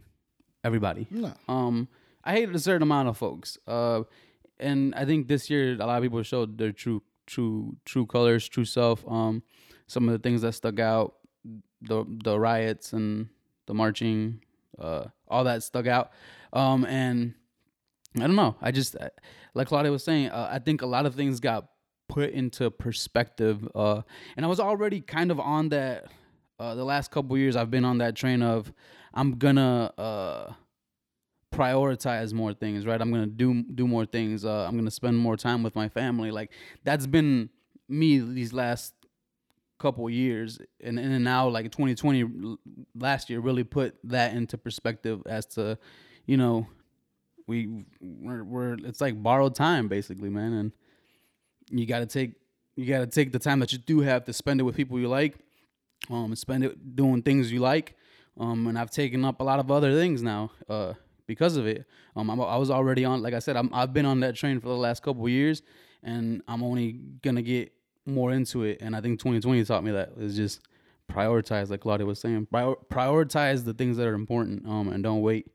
[0.64, 1.08] everybody.
[1.12, 1.34] no.
[1.50, 1.88] Um,
[2.24, 3.58] I hated a certain amount of folks.
[3.68, 4.04] Uh,
[4.60, 8.48] and I think this year a lot of people showed their true, true, true colors,
[8.48, 9.04] true self.
[9.08, 9.44] Um,
[9.88, 11.16] some of the things that stuck out,
[11.82, 13.28] the the riots and
[13.68, 14.42] the marching,
[14.80, 16.12] uh, all that stuck out.
[16.54, 17.34] Um, and
[18.16, 18.56] I don't know.
[18.62, 18.96] I just
[19.54, 20.30] like Claudia was saying.
[20.30, 21.68] Uh, I think a lot of things got
[22.08, 23.68] put into perspective.
[23.76, 24.02] Uh,
[24.38, 26.06] and I was already kind of on that.
[26.58, 28.72] Uh, the last couple years, I've been on that train of
[29.14, 30.54] I'm gonna uh
[31.54, 33.00] prioritize more things, right?
[33.02, 34.46] I'm gonna do do more things.
[34.46, 36.32] Uh, I'm gonna spend more time with my family.
[36.32, 36.52] Like
[36.84, 37.50] that's been
[37.90, 38.94] me these last
[39.86, 42.58] couple years, and and now like 2020
[43.00, 45.78] last year really put that into perspective as to,
[46.26, 46.68] you know,
[47.46, 50.72] we we're, we're it's like borrowed time basically, man, and
[51.70, 52.34] you got to take
[52.76, 55.00] you got to take the time that you do have to spend it with people
[55.00, 55.36] you like,
[56.10, 57.96] um, spend it doing things you like.
[58.38, 60.94] Um, and I've taken up a lot of other things now, uh,
[61.26, 61.86] because of it.
[62.18, 64.60] Um, I'm, I was already on, like I said, I'm, I've been on that train
[64.60, 65.62] for the last couple years,
[66.04, 67.72] and I'm only gonna get
[68.06, 68.80] more into it.
[68.82, 70.62] And I think 2020 taught me that is just
[71.12, 75.22] prioritize, like Claudia was saying, prior, prioritize the things that are important, um, and don't
[75.22, 75.48] wait.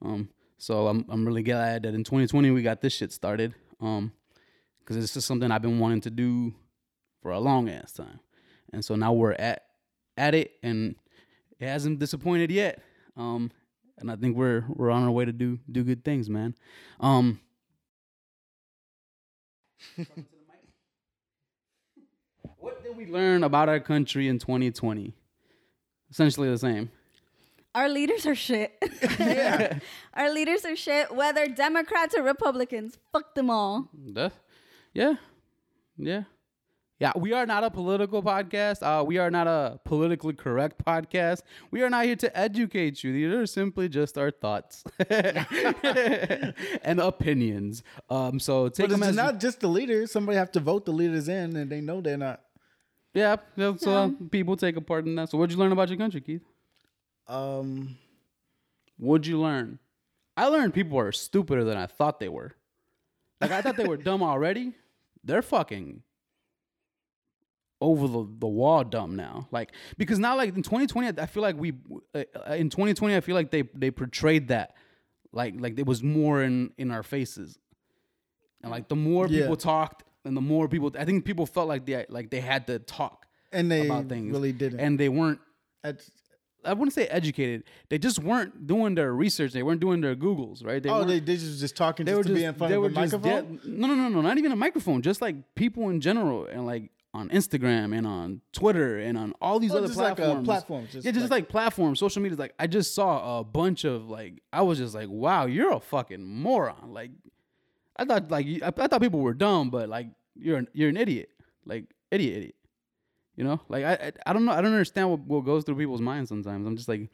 [0.00, 4.12] Um, so I'm I'm really glad that in 2020 we got this shit started, um,
[4.80, 6.54] because it's just something I've been wanting to do
[7.20, 8.20] for a long ass time,
[8.72, 9.64] and so now we're at
[10.16, 10.96] at it, and
[11.58, 12.80] it hasn't disappointed yet.
[13.16, 13.50] Um,
[13.98, 16.54] and I think we're we're on our way to do do good things, man.
[17.00, 17.40] Um,
[23.06, 25.14] we learn about our country in 2020?
[26.10, 26.90] Essentially the same.
[27.74, 28.72] Our leaders are shit.
[29.18, 29.78] Yeah.
[30.14, 32.98] Our leaders are shit, whether Democrats or Republicans.
[33.12, 33.88] Fuck them all.
[34.12, 34.32] That,
[34.92, 35.14] yeah,
[35.96, 36.24] yeah,
[36.98, 37.12] yeah.
[37.16, 38.82] We are not a political podcast.
[38.82, 41.42] Uh, we are not a politically correct podcast.
[41.70, 43.12] We are not here to educate you.
[43.12, 47.82] These are simply just our thoughts and opinions.
[48.10, 50.10] Um, so take But them it's as not just the leaders.
[50.12, 52.40] Somebody have to vote the leaders in, and they know they're not.
[53.14, 53.36] Yeah.
[53.56, 55.30] yeah, So people take a part in that.
[55.30, 56.42] So what'd you learn about your country, Keith?
[57.28, 57.96] Um,
[58.98, 59.78] What'd you learn?
[60.36, 62.54] I learned people are stupider than I thought they were.
[63.40, 64.72] Like I thought they were dumb already.
[65.24, 66.02] They're fucking
[67.80, 69.48] over the, the wall dumb now.
[69.50, 71.72] Like because now like in 2020 I feel like we
[72.14, 72.22] uh,
[72.52, 74.74] in 2020 I feel like they they portrayed that
[75.32, 77.58] like like it was more in in our faces.
[78.62, 79.40] And like the more Yeah.
[79.42, 82.66] people talked and the more people I think people felt like they like they had
[82.68, 84.80] to talk and they about things really didn't.
[84.80, 85.40] and they weren't
[85.82, 86.10] That's-
[86.64, 87.64] I wouldn't say educated.
[87.88, 89.52] They just weren't doing their research.
[89.52, 90.80] They weren't doing their Googles, right?
[90.80, 92.70] They oh, they they just just talking they just were to just be in front
[92.70, 93.56] they of were a just microphone.
[93.56, 95.02] dead- no, no, no, no, not even a microphone.
[95.02, 99.58] Just like people in general, and like on Instagram and on Twitter and on all
[99.58, 100.46] these Oh, other just like, uh, platforms.
[100.46, 102.38] platforms, just yeah, just like- like, platforms, social media.
[102.38, 105.80] Like I just saw a bunch of like I was just like, wow, you're a
[105.80, 106.92] fucking moron.
[106.92, 107.10] Like
[107.96, 110.96] I thought like I, I thought people were dumb, but like you're an, you're an
[110.96, 111.28] idiot.
[111.64, 112.54] Like idiot, idiot.
[113.36, 115.76] You know, like I, I I don't know I don't understand what, what goes through
[115.76, 116.66] people's minds sometimes.
[116.66, 117.10] I'm just like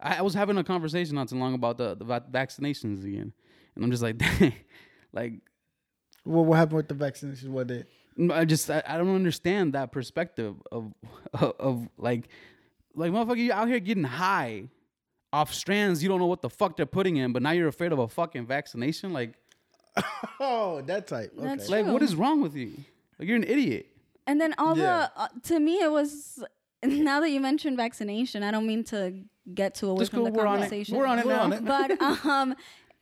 [0.00, 3.32] I, I was having a conversation not too long about the, the va- vaccinations again,
[3.74, 4.54] and I'm just like, dang,
[5.12, 5.34] like
[6.24, 7.48] Well, what happened with the vaccinations?
[7.48, 7.86] What did?
[8.18, 10.92] Mm, I just I, I don't understand that perspective of,
[11.34, 12.28] of of like
[12.94, 14.64] like motherfucker you out here getting high
[15.32, 17.92] off strands you don't know what the fuck they're putting in, but now you're afraid
[17.92, 19.12] of a fucking vaccination.
[19.12, 19.34] Like
[20.40, 21.32] Oh, that type.
[21.38, 21.46] Okay.
[21.46, 22.06] That's like what True.
[22.06, 22.72] is wrong with you?
[23.18, 23.86] Like you're an idiot.
[24.26, 25.08] And then all Yeah.
[25.14, 26.42] the uh, to me it was
[26.84, 29.14] now that you mentioned vaccination, I don't mean to
[29.54, 30.26] get too away Just from cool.
[30.26, 30.60] the We're on it.
[30.60, 30.96] conversation.
[30.96, 31.42] We're on it We're now.
[31.42, 31.64] on it.
[31.64, 32.54] but um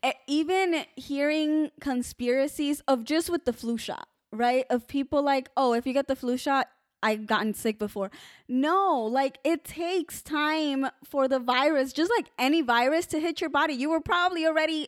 [0.05, 5.73] e- even hearing conspiracies of just with the flu shot right of people like oh
[5.75, 6.69] if you get the flu shot
[7.03, 8.11] i've gotten sick before
[8.49, 13.51] no like it takes time for the virus just like any virus to hit your
[13.51, 14.87] body you were probably already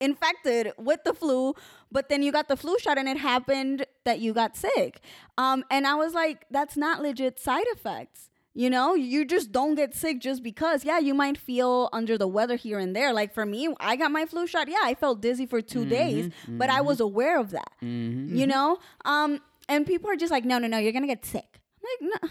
[0.00, 1.54] infected with the flu
[1.90, 5.00] but then you got the flu shot and it happened that you got sick.
[5.38, 8.30] Um and i was like that's not legit side effects.
[8.56, 10.84] You know you just don't get sick just because.
[10.84, 13.12] Yeah you might feel under the weather here and there.
[13.12, 14.68] Like for me i got my flu shot.
[14.68, 18.78] Yeah i felt dizzy for 2 days but i was aware of that you know?
[19.04, 21.60] Um and people are just like no no no you're gonna get sick.
[21.78, 22.28] I'm like no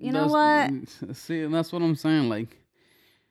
[0.00, 0.70] you know what?
[1.16, 2.28] See, and that's what I'm saying.
[2.28, 2.56] Like,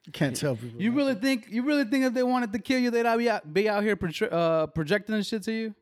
[0.08, 0.82] You can't tell people.
[0.82, 3.54] you really think you really think if they wanted to kill you, they'd be out,
[3.54, 4.00] be out here
[4.32, 5.76] uh, projecting shit to you?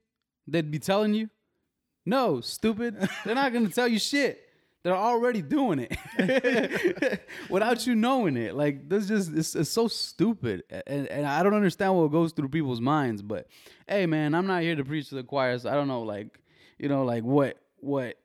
[0.48, 1.30] They'd be telling you?
[2.08, 3.08] No, stupid.
[3.24, 4.42] They're not gonna tell you shit.
[4.82, 8.56] They're already doing it without you knowing it.
[8.56, 12.50] Like this, just it's, it's so stupid, and and I don't understand what goes through
[12.50, 13.22] people's minds.
[13.22, 13.48] But
[13.88, 15.58] hey, man, I'm not here to preach to the choir.
[15.60, 16.40] So I don't know, like
[16.80, 18.18] you know, like what what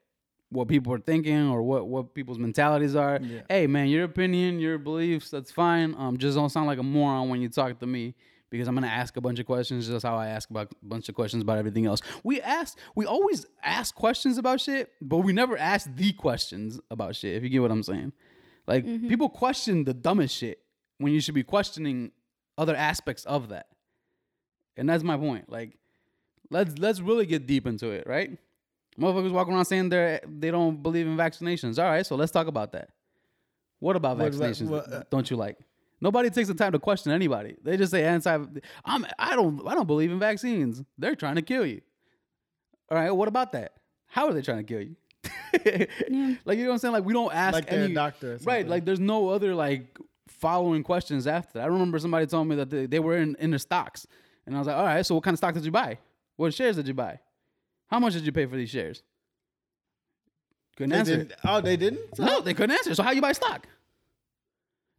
[0.51, 3.19] what people are thinking or what what people's mentalities are.
[3.23, 3.41] Yeah.
[3.49, 5.95] Hey man, your opinion, your beliefs, that's fine.
[5.97, 8.15] Um, just don't sound like a moron when you talk to me
[8.51, 11.09] because I'm gonna ask a bunch of questions, just how I ask about a bunch
[11.09, 12.03] of questions about everything else.
[12.25, 17.15] We ask, we always ask questions about shit, but we never ask the questions about
[17.15, 17.37] shit.
[17.37, 18.13] If you get what I'm saying,
[18.67, 20.61] like people question the dumbest shit
[20.99, 22.11] when you should be questioning
[22.59, 23.67] other aspects of that.
[24.77, 25.51] And that's my point.
[25.51, 25.79] Like,
[26.51, 28.37] let's let's really get deep into it, right?
[28.99, 31.83] Motherfuckers walking around saying they they don't believe in vaccinations.
[31.83, 32.91] All right, so let's talk about that.
[33.79, 34.69] What about What vaccinations?
[34.69, 35.57] what, uh, don't you like?
[36.03, 37.57] Nobody takes the time to question anybody.
[37.63, 38.31] They just say anti.
[38.85, 39.07] I'm.
[39.19, 39.67] I don't.
[39.67, 40.83] I don't believe in vaccines.
[40.99, 41.81] They're trying to kill you.
[42.91, 43.11] All right.
[43.11, 43.75] What about that?
[44.07, 44.97] How are they trying to kill you?
[46.45, 46.93] Like you know what I'm saying?
[46.93, 48.67] Like we don't ask Like any doctor Right.
[48.67, 49.99] Like there's no other like
[50.29, 51.59] following questions after.
[51.59, 51.65] that.
[51.65, 54.07] I remember somebody told me that they, they were in in the stocks,
[54.47, 55.05] and I was like, all right.
[55.05, 55.99] So what kind of stock did you buy?
[56.37, 57.19] What shares did you buy?
[57.91, 59.03] How much did you pay for these shares?
[60.77, 61.17] Couldn't They answer.
[61.17, 62.19] didn't, oh, they didn't.
[62.19, 62.95] No, they couldn't answer.
[62.95, 63.67] So how you buy stock?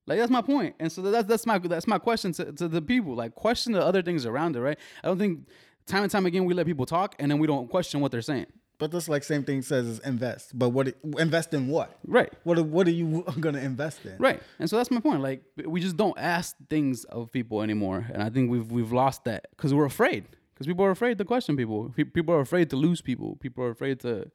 [0.07, 0.75] Like that's my point.
[0.79, 3.15] And so that's that's my that's my question to, to the people.
[3.15, 4.77] Like question the other things around it, right?
[5.03, 5.47] I don't think
[5.87, 8.21] time and time again we let people talk and then we don't question what they're
[8.21, 8.47] saying.
[8.79, 10.57] But that's like same thing says is invest.
[10.57, 11.97] But what invest in what?
[12.05, 12.33] Right.
[12.43, 14.17] What are- what are you gonna invest in?
[14.17, 14.41] Right.
[14.59, 15.21] And so that's my point.
[15.21, 18.07] Like we just don't ask things of people anymore.
[18.11, 20.25] And I think we've we've lost that because we're afraid.
[20.61, 21.91] Because people are afraid to question people.
[22.13, 23.35] People are afraid to lose people.
[23.37, 24.29] People are afraid to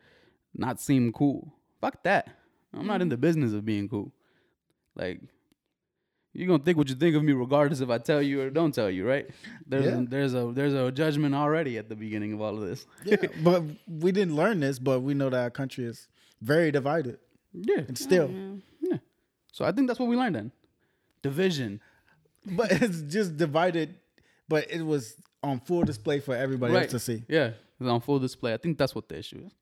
[0.56, 1.54] not seem cool.
[1.80, 2.28] Fuck that.
[2.74, 3.20] I'm not in the mm.
[3.20, 4.10] business of being cool.
[4.96, 5.20] Like
[6.32, 8.74] you're gonna think what you think of me regardless if I tell you or don't
[8.74, 9.30] tell you, right?
[9.68, 9.98] There's Yeah.
[10.00, 12.86] a, there's a there's a judgment already at the beginning of all of this.
[13.04, 16.08] Yeah, but we didn't learn this, but we know that our country is
[16.42, 17.18] very divided.
[17.52, 17.84] Yeah.
[17.86, 18.98] And still, oh, Yeah.
[19.52, 20.50] So I think that's what we learned then.
[21.22, 21.80] Division.
[22.44, 23.94] but it's just divided.
[24.48, 25.14] But it was
[25.46, 27.22] on full display for everybody else to see.
[27.28, 28.52] Yeah, it's on full display.
[28.52, 29.52] I think that's what the issue is.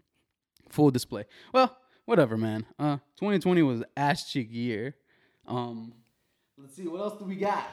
[0.70, 1.25] Full display.
[1.53, 2.64] Well, whatever, man.
[2.79, 4.97] Uh, 2020 was ass cheek year.
[5.47, 5.92] Um,
[6.59, 7.64] let's see what else do we got.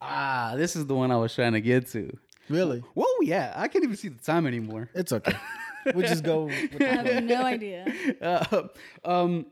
[0.00, 2.16] Ah, this is the one I was trying to get to.
[2.48, 4.88] Really, Whoa, yeah, I can't even see the time anymore.
[4.94, 5.36] it's okay.
[5.94, 6.44] we just go.
[6.44, 8.62] With i have no idea Uh,
[9.04, 9.46] um,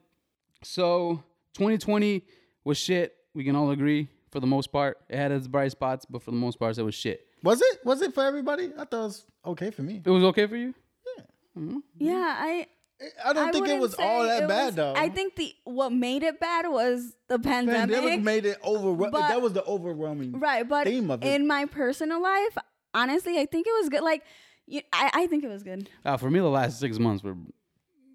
[0.64, 1.22] so
[1.54, 2.24] 2020
[2.64, 3.14] was shit.
[3.34, 4.98] We can all agree for the most part.
[5.08, 7.27] It had its bright spots, but for the most part, it was shit.
[7.42, 7.78] Was it?
[7.84, 8.72] Was it for everybody?
[8.76, 10.02] I thought it was okay for me.
[10.04, 10.74] It was okay for you.
[11.56, 12.66] yeah Yeah, i
[13.24, 14.94] I don't think it was all that bad was- though.
[14.96, 17.94] I think the what made it bad was the pandemic.
[17.94, 19.20] pandemic made it overwhelming.
[19.20, 20.38] That was the overwhelming.
[20.40, 21.26] right, but theme of it.
[21.28, 22.56] in my personal life,
[22.94, 24.02] honestly, I think it was good.
[24.02, 24.24] Like,
[24.66, 25.88] you, I, I think it was good.
[26.04, 27.36] Uh, for me, the last six months were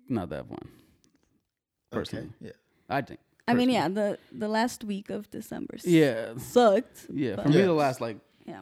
[0.09, 0.57] not that fun.
[0.59, 1.99] Okay.
[1.99, 2.51] Personally, Yeah.
[2.89, 3.19] I think.
[3.47, 5.76] I mean, yeah, the the last week of December.
[5.84, 7.07] Yeah, sucked.
[7.13, 7.36] yeah.
[7.38, 8.61] For but- me, the last like Yeah,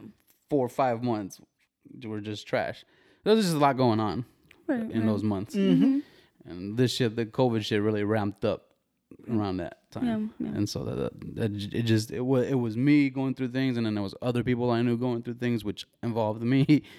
[0.52, 1.40] four or five months
[2.04, 2.84] were just trash.
[3.24, 4.24] There was just a lot going on
[4.66, 5.06] Right, in right.
[5.06, 5.98] those months, Mm-hmm.
[6.50, 8.60] and this shit, the COVID shit, really ramped up
[9.30, 10.06] around that time.
[10.38, 10.56] Yeah, yeah.
[10.56, 13.76] And so that, that, that it just it was it was me going through things,
[13.76, 16.82] and then there was other people I knew going through things, which involved me.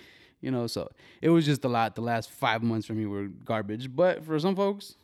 [0.46, 0.90] You know, so
[1.22, 1.96] it was just a lot.
[1.96, 4.96] The last five months for me were garbage, but for some folks,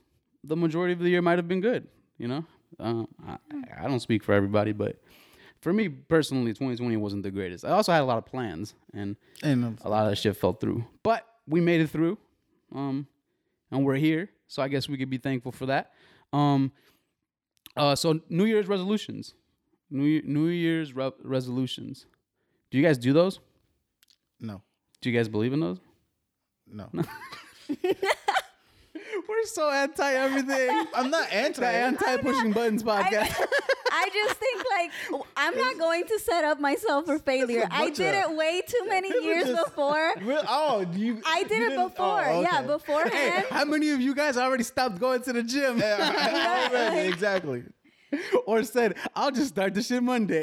[0.44, 1.88] the majority of the year might have been good.
[2.18, 2.44] You know,
[2.78, 3.38] um, I,
[3.84, 4.98] I don't speak for everybody, but
[5.62, 7.66] for me personally, 2020 wasn't the greatest.
[7.66, 10.54] I also had a lot of plans, and And a lot of that shit fell
[10.54, 10.86] through.
[11.04, 12.18] But we made it through,
[12.74, 13.08] um,
[13.72, 14.30] and we're here.
[14.48, 15.92] So I guess we could be thankful for that.
[16.34, 16.72] Um,
[17.76, 19.34] uh, so New Year's resolutions,
[19.90, 22.06] New New Year's re- resolutions.
[22.72, 23.40] Do you guys do those?
[24.40, 24.62] no,
[25.02, 25.80] Do you guys believe in those?
[26.68, 26.88] No.
[26.94, 27.04] no.
[29.30, 30.86] We're so anti everything.
[30.96, 31.62] I'm not anti.
[31.62, 33.36] the anti pushing buttons podcast.
[33.92, 34.92] I just think like,
[35.38, 37.68] I'm not going to set up myself for failure.
[37.70, 40.14] I did of- it way too many years just- before.
[40.22, 41.22] Real- oh, you.
[41.26, 42.26] I you did it oh, before.
[42.26, 42.68] oh, Yeah, okay.
[42.68, 43.46] beforehand.
[43.52, 47.64] How many of you guys already stopped going to the gym Yeah, already, exactly.
[48.48, 50.42] or said, "I'll just start the shit Monday"?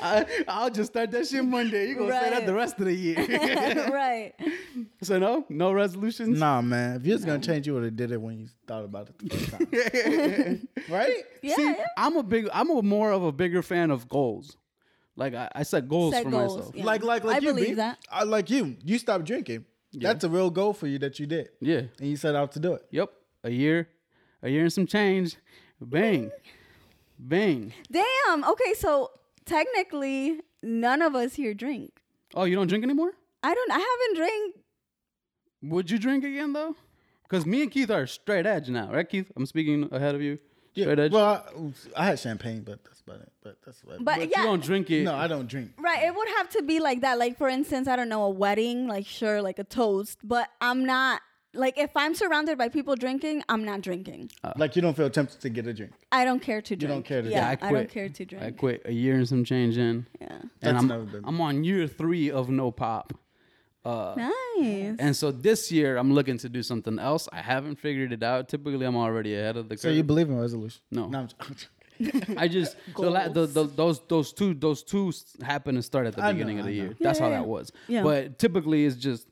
[0.00, 1.88] I, I'll just start that shit Monday.
[1.88, 3.16] You gonna say that the rest of the year?
[3.92, 4.32] right.
[5.02, 6.38] so no, no resolutions.
[6.38, 6.96] Nah, man.
[6.96, 9.18] If you're was gonna change, you would have did it when you thought about it
[9.18, 11.24] the first time, right?
[11.42, 11.54] Yeah.
[11.56, 11.84] See, yeah.
[11.96, 14.56] I'm a big, I'm a more of a bigger fan of goals.
[15.16, 16.74] Like I, I set goals Set for goals, myself.
[16.76, 16.84] yeah.
[16.84, 17.74] Like, like, like I you, believe B.
[17.74, 17.98] that.
[18.10, 18.76] I like you.
[18.84, 19.64] You stopped drinking.
[19.92, 21.82] That's a real goal for you that you did, Yeah.
[21.98, 22.82] and you set out to do it.
[22.90, 23.10] Yep.
[23.44, 23.88] A year,
[24.42, 25.36] a year and some change.
[25.80, 26.30] Bang,
[27.18, 27.72] bang.
[27.90, 28.44] Damn.
[28.44, 29.10] Okay, so
[29.44, 31.92] technically, none of us here drink.
[32.34, 33.12] Oh, you don't drink anymore?
[33.42, 33.70] I don't.
[33.70, 34.54] I haven't drank.
[35.62, 36.76] Would you drink again though?
[37.28, 39.30] Because me and Keith are straight edge now, right, Keith?
[39.36, 40.38] I'm speaking ahead of you.
[40.72, 41.12] Straight edge.
[41.12, 41.44] Well,
[41.96, 43.32] I, I had champagne, but that's about it.
[43.42, 44.04] But that's about it.
[44.04, 45.02] But, but yeah, you don't drink it.
[45.04, 45.72] no, I don't drink.
[45.78, 46.04] right.
[46.04, 47.18] It would have to be like that.
[47.18, 48.86] Like for instance, I don't know, a wedding.
[48.86, 50.18] Like sure, like a toast.
[50.22, 51.20] But I'm not.
[51.54, 54.30] Like if I'm surrounded by people drinking, I'm not drinking.
[54.56, 55.92] Like you don't feel tempted to get a drink.
[56.12, 56.82] I don't care to drink.
[56.82, 57.62] You don't care to yeah, drink.
[57.62, 57.80] I I, quit.
[57.80, 58.44] don't care to drink.
[58.44, 60.28] I quit a year and some change in, Yeah.
[60.30, 63.14] and That's I'm another big- I'm on year three of no pop.
[63.84, 64.14] Uh,
[64.58, 64.96] Nice.
[64.98, 67.28] and so this year I'm looking to do something else.
[67.32, 68.48] I haven't figured it out.
[68.48, 69.80] Typically, I'm already ahead of the curve.
[69.80, 70.82] So you believe in resolution?
[70.90, 71.10] No.
[71.14, 71.28] I'm-
[72.36, 76.06] I just the, la- the, the those those two those two s- happen to start
[76.06, 76.84] at the I know, beginning of the know.
[76.84, 76.96] year.
[77.00, 77.72] That's Yeah, how yeah, that was.
[77.88, 78.02] Yeah.
[78.04, 79.26] But typically it's just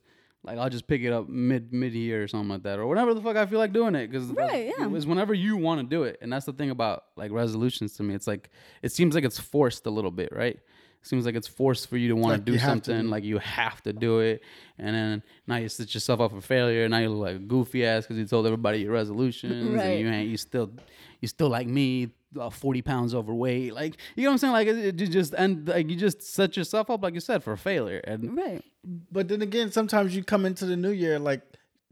[0.47, 3.12] like I'll just pick it up mid mid year or something like that, or whenever
[3.14, 4.09] the fuck I feel like doing it.
[4.11, 4.88] Because Right, yeah.
[4.94, 8.03] it's whenever you want to do it, and that's the thing about like resolutions to
[8.03, 8.14] me.
[8.14, 8.51] It's like
[8.82, 10.57] it seems like it's forced a little bit, right?
[11.03, 13.09] It seems like it's forced for you to want like to do you to something,
[13.11, 14.42] like you have to do it,
[14.78, 16.88] and then now you set yourself up for failure.
[16.88, 19.84] Now you look like a goofy ass because you told everybody your resolutions, Right.
[19.84, 20.70] and you ain't you still
[21.20, 23.74] you still like me, uh, forty pounds overweight.
[23.74, 24.52] Like you know what I'm saying?
[24.52, 27.42] Like it, it you just and like you just set yourself up, like you said,
[27.42, 28.00] for failure.
[28.04, 28.62] And right.
[29.10, 31.42] But then again, sometimes you come into the new year like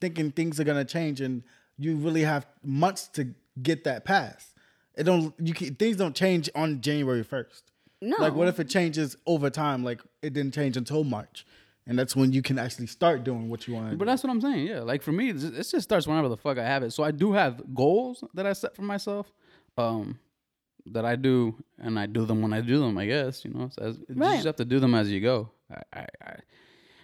[0.00, 1.42] thinking things are gonna change, and
[1.78, 3.28] you really have months to
[3.62, 4.48] get that passed.
[4.96, 7.64] It don't you can, things don't change on January first.
[8.00, 8.16] No.
[8.18, 9.82] Like what if it changes over time?
[9.82, 11.46] Like it didn't change until March,
[11.86, 14.10] and that's when you can actually start doing what you want But do.
[14.10, 14.66] that's what I'm saying.
[14.66, 16.92] Yeah, like for me, it just, it just starts whenever the fuck I have it.
[16.92, 19.32] So I do have goals that I set for myself,
[19.78, 20.18] um,
[20.86, 22.98] that I do, and I do them when I do them.
[22.98, 25.50] I guess you know, so as, you just have to do them as you go.
[25.70, 26.34] I, I, I,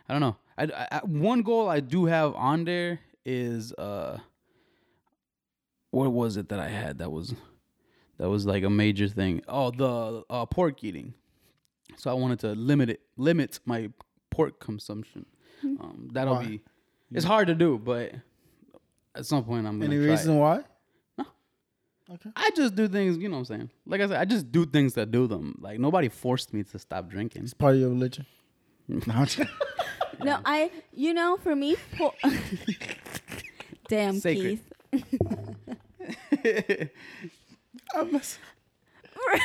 [0.09, 0.37] I don't know.
[0.59, 4.19] I, I, I- one goal I do have on there is uh,
[5.91, 7.35] what was it that I had that was
[8.19, 9.43] that was like a major thing?
[9.49, 11.15] Oh, the uh, pork eating.
[11.97, 13.91] So I wanted to limit it, limit my
[14.31, 15.27] pork consumption.
[15.65, 16.47] Um, that'll Why?
[16.47, 16.63] be.
[17.13, 18.13] It's hard to do, but
[19.15, 20.13] at some point I'm gonna Any try.
[20.15, 20.39] reason it.
[20.39, 20.61] why?
[22.37, 23.71] I just do things, you know what I'm saying?
[23.87, 25.57] Like I said, I just do things that do them.
[25.61, 27.43] Like nobody forced me to stop drinking.
[27.45, 28.27] It's part of your religion.
[28.89, 29.49] No, I'm just-
[30.25, 30.71] No, I.
[30.93, 32.15] You know, for me, po-
[33.89, 34.59] damn Sacred.
[34.93, 35.07] Keith.
[37.95, 39.39] I'm- for,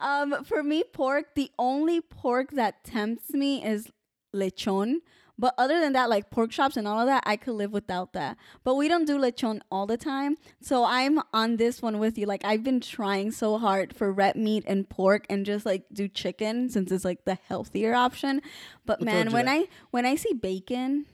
[0.00, 1.34] um, for me, pork.
[1.34, 3.88] The only pork that tempts me is
[4.34, 4.96] lechon.
[5.38, 8.14] But other than that, like pork chops and all of that, I could live without
[8.14, 8.38] that.
[8.64, 10.36] But we don't do lechon all the time.
[10.62, 12.24] So I'm on this one with you.
[12.26, 16.08] Like I've been trying so hard for red meat and pork and just like do
[16.08, 18.40] chicken since it's like the healthier option.
[18.86, 19.52] But Who man, when that?
[19.52, 21.04] I when I see bacon,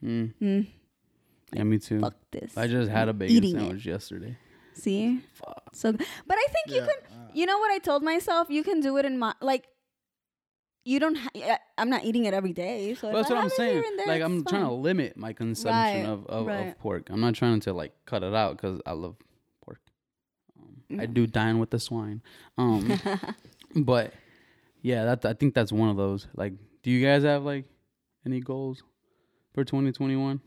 [0.00, 0.26] hmm.
[0.38, 0.60] Hmm,
[1.52, 1.98] Yeah, me too.
[2.00, 2.56] fuck this.
[2.56, 3.60] I just had a bacon Eating it.
[3.60, 4.38] sandwich yesterday.
[4.74, 5.20] See?
[5.74, 6.88] So, but I think you can.
[7.12, 8.48] Uh, you know what I told myself?
[8.48, 9.66] You can do it in my like.
[10.84, 11.16] You don't.
[11.16, 13.82] Ha- I'm not eating it every day, so Well, that's what I'm saying.
[13.98, 16.68] there, Like I'm trying to limit my consumption Right, of, of, right.
[16.68, 17.08] of pork.
[17.10, 19.14] I'm not trying to like cut it out because I love
[19.64, 19.80] pork.
[20.58, 21.14] Um, I Mm.
[21.14, 22.20] do dine with the swine.
[22.58, 22.92] Um,
[23.76, 24.12] but
[24.82, 26.26] yeah, that I think that's one of those.
[26.34, 27.64] Like, do you guys have like
[28.26, 28.82] any goals
[29.54, 30.40] for 2021?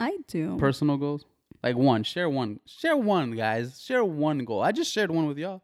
[0.00, 0.58] I do.
[0.58, 1.24] Personal goals?
[1.62, 2.02] Like one.
[2.04, 2.60] Share one.
[2.66, 3.80] Share one, guys.
[3.80, 4.60] Share one goal.
[4.62, 5.62] I just shared one with y'all.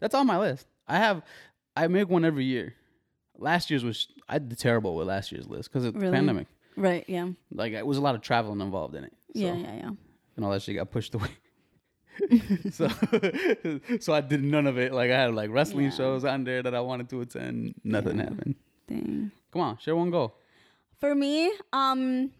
[0.00, 0.66] That's on my list.
[0.86, 1.22] I have.
[1.76, 2.74] I make one every year.
[3.38, 6.12] Last year's was I did terrible with last year's list because of the Really?
[6.12, 6.46] pandemic.
[6.76, 7.04] right?
[7.08, 7.28] Yeah.
[7.52, 9.12] Like it was a lot of traveling involved in it.
[9.34, 9.54] So, Yeah.
[9.54, 9.74] Yeah.
[9.76, 9.90] Yeah.
[10.36, 11.30] And all that shit got pushed away.
[12.72, 12.88] so,
[14.00, 14.92] so I did none of it.
[14.92, 15.90] Like I had like wrestling Yeah.
[15.90, 17.74] shows on there that I wanted to attend.
[17.84, 18.54] Nothing happened.
[18.88, 19.30] Dang.
[19.52, 20.34] Come on, share one goal.
[20.98, 22.32] For me, um,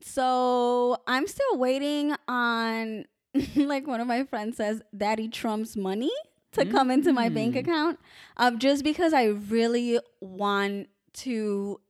[0.00, 3.04] so I'm still waiting on,
[3.56, 6.10] like one of my friends says, Daddy Trump's money
[6.52, 7.60] to come into my bank Mm.
[7.60, 8.00] account.
[8.36, 11.80] Um, just because I really want to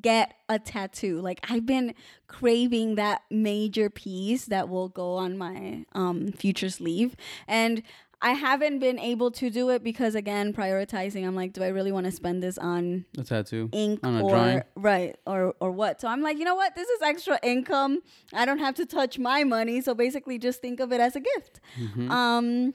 [0.00, 1.20] get a tattoo.
[1.20, 1.94] Like I've been
[2.26, 7.16] craving that major piece that will go on my um, future sleeve,
[7.48, 7.82] and
[8.20, 11.26] I haven't been able to do it because again, prioritizing.
[11.26, 13.68] I'm like, do I really want to spend this on A tattoo.
[13.72, 14.62] ink On a or drawing?
[14.74, 16.00] right or or what?
[16.00, 16.74] So I'm like, you know what?
[16.74, 18.00] This is extra income.
[18.34, 19.80] I don't have to touch my money.
[19.80, 21.60] So basically, just think of it as a gift.
[21.80, 22.10] Mm-hmm.
[22.10, 22.74] Um,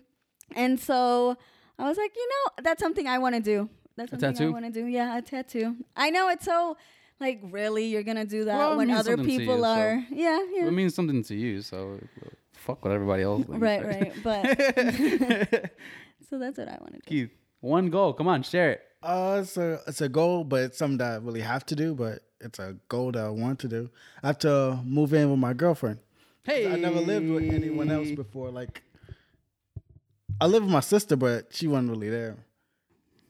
[0.55, 1.37] and so
[1.79, 3.69] I was like, you know, that's something I want to do.
[3.95, 4.85] That's A something I want to do.
[4.85, 5.75] Yeah, a tattoo.
[5.95, 6.77] I know it's so
[7.19, 10.05] like really you're gonna do that Well, when other people you, so- are.
[10.11, 10.67] Yeah, yeah.
[10.67, 11.99] It means something to you, so
[12.53, 13.45] fuck what everybody else.
[13.45, 14.13] thinks, right, right.
[14.23, 15.71] But
[16.29, 17.05] so that's what I want to do.
[17.05, 17.29] Keith,
[17.59, 18.13] one goal.
[18.13, 18.81] Come on, share it.
[19.03, 21.93] Uh, it's a it's a goal, but it's something that I really have to do.
[21.95, 23.89] But it's a goal that I want to do.
[24.23, 25.99] I have to move in with my girlfriend.
[26.43, 28.49] Hey, I never lived with anyone else before.
[28.49, 28.81] Like,
[30.41, 32.37] I lived with my sister, but she wasn't really there.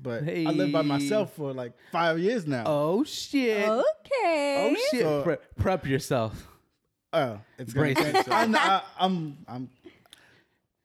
[0.01, 0.45] But hey.
[0.45, 2.63] I lived by myself for like five years now.
[2.65, 3.67] Oh shit.
[3.67, 4.71] Okay.
[4.71, 5.01] Oh, shit.
[5.01, 6.47] So- Pre- prep yourself.
[7.13, 8.15] Oh, it's gonna Brace change.
[8.15, 8.27] yourself.
[8.37, 9.69] I'm, I, I'm, I'm.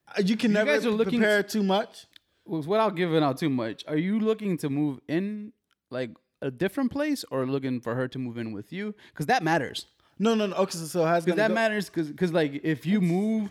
[0.08, 2.06] uh, You can You never guys are looking prepare too much.
[2.44, 5.52] Without giving out too much, are you looking to move in
[5.90, 6.10] like
[6.42, 8.94] a different place, or looking for her to move in with you?
[9.12, 9.86] Because that matters.
[10.18, 10.56] No, no, no.
[10.56, 11.54] Okay, so, so how's Because that go?
[11.54, 11.88] matters.
[11.90, 13.50] Because like if you move,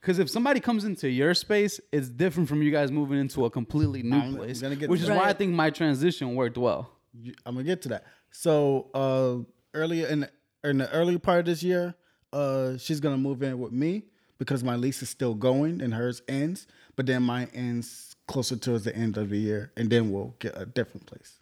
[0.00, 3.50] because if somebody comes into your space, it's different from you guys moving into a
[3.50, 4.60] completely new I'm place.
[4.60, 5.16] gonna get Which to is that.
[5.16, 6.90] why I think my transition worked well.
[7.12, 8.04] You- I'm gonna get to that.
[8.30, 9.38] So uh,
[9.74, 10.30] earlier in the,
[10.64, 11.94] in the early part of this year,
[12.32, 14.04] uh, she's gonna move in with me
[14.38, 18.84] because my lease is still going and hers ends, but then mine ends closer towards
[18.84, 21.40] the end of the year, and then we'll get a different place.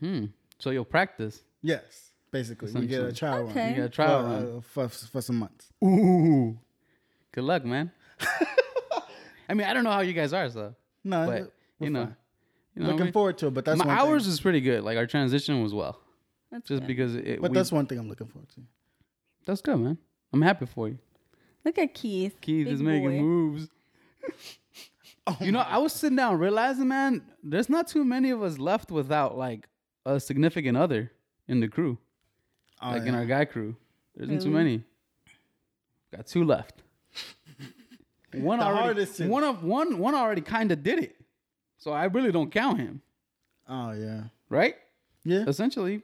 [0.00, 0.26] Hmm.
[0.58, 1.42] So you'll practice.
[1.62, 3.14] Yes, basically, we get a Essentially.
[3.18, 3.60] trial Okay.
[3.60, 4.56] run You got a for, trial run.
[4.56, 5.72] uh, for for some months.
[5.84, 6.58] Ooh.
[7.36, 7.92] Good luck, man.
[9.48, 10.74] I mean, I don't know how you guys are, so.
[11.04, 12.12] No, But you know,
[12.74, 14.32] you know, looking we- forward to it, but that's my one hours Thing.
[14.32, 14.82] is pretty good.
[14.82, 16.00] Like our transition was well,
[16.50, 16.86] That's just good.
[16.88, 17.40] because it.
[17.40, 18.62] But we- that's one thing I'm looking forward to.
[19.46, 19.98] that's good, man.
[20.32, 20.98] I'm happy for you.
[21.64, 22.40] Look at Keith.
[22.40, 23.20] Keith Big is making boy.
[23.22, 23.68] moves.
[25.28, 28.58] Oh you know, I was sitting down realizing, man, there's not too many of us
[28.58, 29.66] left without like
[30.04, 31.10] a significant other
[31.48, 31.98] in the crew,
[32.80, 33.74] Oh, like in our guy crew.
[34.14, 34.84] There isn't too many.
[36.14, 36.82] Got two left.
[38.34, 41.16] One The already, hardest one of one one already kind of did it,
[41.78, 43.00] so I really don't count him,
[43.68, 44.74] oh yeah, right?
[45.24, 45.44] yeah.
[45.46, 46.02] Essentially,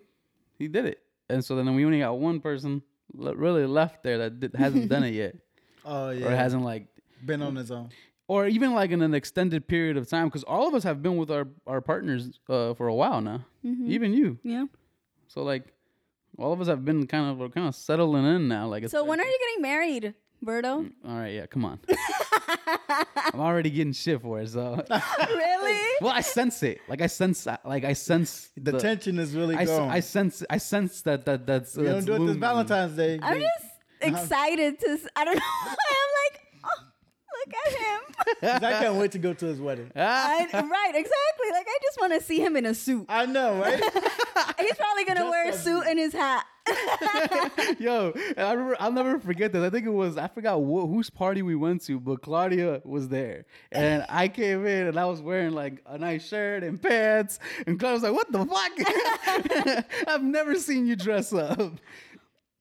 [0.58, 0.98] he did it,
[1.28, 2.82] and so then we only got one person
[3.14, 5.34] really left there that did, hasn't done it yet,
[5.84, 6.26] Oh yeah.
[6.26, 6.86] or hasn't like
[7.26, 7.90] been on his own.
[8.28, 11.16] or even like in an extended period of time because all of us have been
[11.16, 13.90] with our our partners uh, for a while now Mm-hmm.
[13.90, 14.66] even you Yeah.
[15.28, 15.64] so like
[16.38, 18.92] all of us have been kind of we're kind of settling in now like it's
[18.92, 20.14] So when are you getting married,
[20.44, 20.82] Berto?
[20.84, 21.78] Mm, all right yeah come on
[23.32, 24.82] i'm already getting shit for it so
[25.28, 25.88] really?
[26.00, 29.56] well i sense it like i sense uh, like i sense The, tension is really
[29.56, 29.88] I, s- gone.
[29.90, 32.36] I sense i sense that that that's we don't that's do it this.
[32.36, 33.18] Valentine's Day.
[33.22, 33.64] I'm They- just
[34.02, 34.20] uh-huh.
[34.22, 34.98] excited to.
[35.14, 35.42] I don't know.
[35.64, 36.82] I'm like, oh,
[37.38, 38.00] look at him.
[38.60, 39.92] 'cause I can't wait to go to his wedding.
[39.94, 41.50] Ah, I, right, exactly.
[41.52, 43.06] Like I just want to see him in a suit.
[43.08, 43.80] I know, right?
[44.58, 46.44] He's probably gonna Just wear a suit and his hat.
[47.78, 49.62] Yo, I remember, I'll never forget this.
[49.62, 53.08] I think it was I forgot wh- whose party we went to, but Claudia was
[53.08, 57.40] there, and I came in and I was wearing like a nice shirt and pants,
[57.66, 59.84] and Claudia was like, "What the fuck?
[60.08, 61.74] I've never seen you dress up."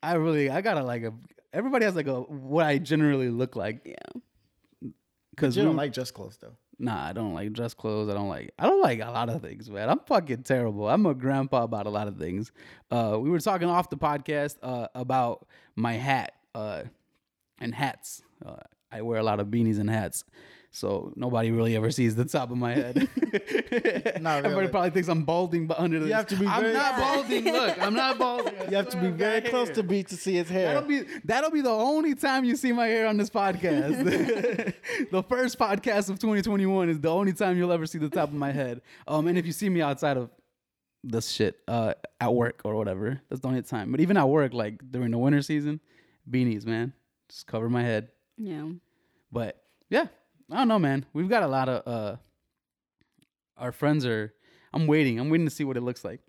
[0.01, 1.13] I really, I gotta like a.
[1.53, 4.91] Everybody has like a what I generally look like yeah.
[5.31, 6.55] because you don't like just clothes though.
[6.81, 8.09] Nah, I don't like dress clothes.
[8.09, 8.51] I don't like.
[8.57, 9.87] I don't like a lot of things, man.
[9.87, 10.89] I'm fucking terrible.
[10.89, 12.51] I'm a grandpa about a lot of things.
[12.89, 16.83] Uh, we were talking off the podcast uh, about my hat uh,
[17.59, 18.23] and hats.
[18.43, 18.55] Uh,
[18.91, 20.23] I wear a lot of beanies and hats,
[20.73, 23.09] so nobody really ever sees the top of my head.
[24.21, 26.97] Not Everybody probably thinks I'm balding, but under the have to be I'm very- not
[26.97, 27.43] balding.
[27.51, 28.53] Look, I'm not balding.
[28.69, 30.73] You have to be very close to be to see his hair.
[30.73, 34.73] That'll be that'll be the only time you see my hair on this podcast.
[35.11, 38.35] the first podcast of 2021 is the only time you'll ever see the top of
[38.35, 38.81] my head.
[39.07, 40.29] Um, and if you see me outside of
[41.03, 43.91] this shit, uh, at work or whatever, that's the only time.
[43.91, 45.81] But even at work, like during the winter season,
[46.29, 46.93] beanies, man,
[47.27, 48.09] just cover my head.
[48.37, 48.69] Yeah.
[49.31, 50.07] But yeah,
[50.51, 51.05] I don't know, man.
[51.13, 52.17] We've got a lot of uh,
[53.57, 54.33] our friends are.
[54.73, 55.19] I'm waiting.
[55.19, 56.19] I'm waiting to see what it looks like.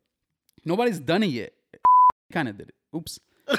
[0.64, 1.52] Nobody's done it yet.
[2.32, 2.74] Kind of did it.
[2.96, 3.18] Oops.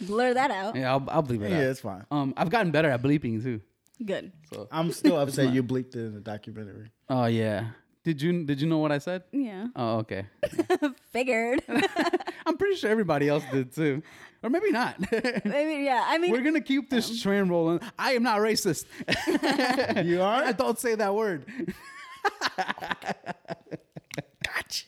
[0.00, 0.76] Blur that out.
[0.76, 1.62] Yeah, I'll, I'll bleep it yeah, out.
[1.64, 2.04] it's fine.
[2.10, 3.60] Um, I've gotten better at bleeping too.
[4.04, 4.32] Good.
[4.52, 6.90] So, I'm still upset you bleeped it in the documentary.
[7.08, 7.68] oh yeah.
[8.06, 9.24] Did you did you know what I said?
[9.32, 9.66] Yeah.
[9.74, 10.26] Oh okay.
[11.10, 11.60] Figured.
[12.46, 14.00] I'm pretty sure everybody else did too,
[14.44, 14.94] or maybe not.
[15.44, 15.82] Maybe.
[15.82, 16.04] Yeah.
[16.06, 17.80] I mean, We're gonna keep this train rolling.
[17.98, 18.84] I am not racist.
[20.06, 20.44] You are?
[20.44, 21.46] I don't say that word.
[24.44, 24.84] Gotcha.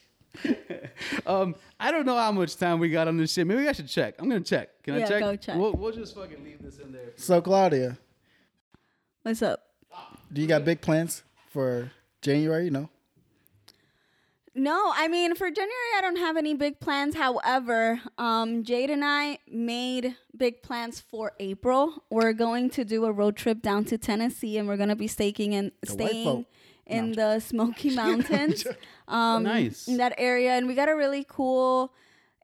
[1.27, 3.49] um, I don't know how much time we got on this shit.
[3.49, 4.15] Maybe I should check.
[4.21, 4.81] I'm gonna check.
[4.85, 5.21] Can I Yeah, check?
[5.23, 5.57] go check.
[5.57, 7.11] We'll, we'll just fucking leave this in there.
[7.17, 7.99] So Claudia,
[9.23, 9.61] What's up?
[10.33, 11.91] do you got big plans for
[12.23, 12.71] January?
[12.71, 12.89] No.
[14.59, 17.15] No, I mean for January I don't have any big plans.
[17.15, 22.03] However, um, Jade and I made big plans for April.
[22.11, 25.55] We're going to do a road trip down to Tennessee, and we're gonna be staking
[25.55, 26.47] and staying folk.
[26.87, 28.67] in the Smoky Mountains,
[29.09, 29.87] um, Nice.
[29.89, 30.53] in that area.
[30.53, 31.93] And we got a really cool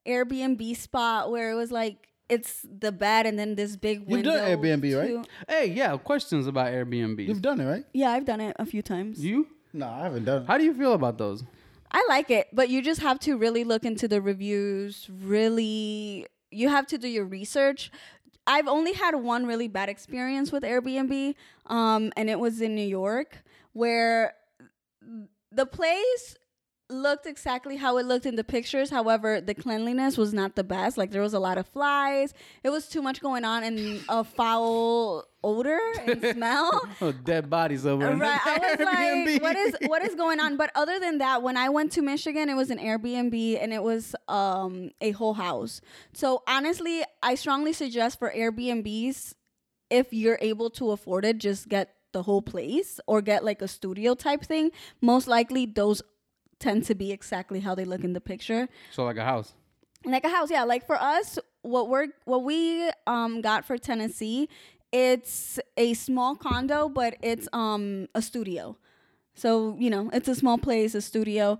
[0.06, 4.32] Airbnb spot where it was like it's the bed and then this big You've window.
[4.32, 5.24] done Airbnb, right?
[5.24, 5.96] to- Hey, yeah.
[5.96, 7.26] Questions about Airbnb.
[7.26, 7.84] You've done it, right?
[7.92, 9.22] Yeah, I've done it a few times.
[9.24, 9.48] you?
[9.72, 10.46] No, I haven't done it.
[10.46, 11.42] How do you feel about those?
[11.94, 15.08] I like it, but you just have to really look into the reviews.
[15.08, 17.92] Really, you have to do your research.
[18.48, 21.36] I've only had one really bad experience with Airbnb,
[21.66, 24.34] um, and it was in New York, where
[25.52, 26.36] the place
[26.90, 28.90] looked exactly how it looked in the pictures.
[28.90, 30.98] However, the cleanliness was not the best.
[30.98, 32.34] Like there was a lot of flies.
[32.62, 36.88] It was too much going on and a foul odor and smell.
[37.00, 38.40] Oh, dead bodies over Right.
[38.44, 39.32] I was Airbnb.
[39.34, 40.56] like, what is what is going on?
[40.56, 43.82] But other than that, when I went to Michigan, it was an Airbnb and it
[43.82, 45.80] was um a whole house.
[46.12, 49.34] So honestly, I strongly suggest for Airbnbs,
[49.90, 53.68] if you're able to afford it, just get the whole place or get like a
[53.68, 54.70] studio type thing.
[55.00, 56.00] Most likely those
[56.64, 58.62] tend to be exactly how they look in the picture.
[58.96, 59.52] So like a house.
[60.14, 60.64] like a house yeah.
[60.64, 64.48] Like for us what we're what we um got for tennessee
[64.92, 67.84] it's a small condo but it's um
[68.14, 68.76] a studio.
[69.34, 71.58] So you know it's a small place a studio.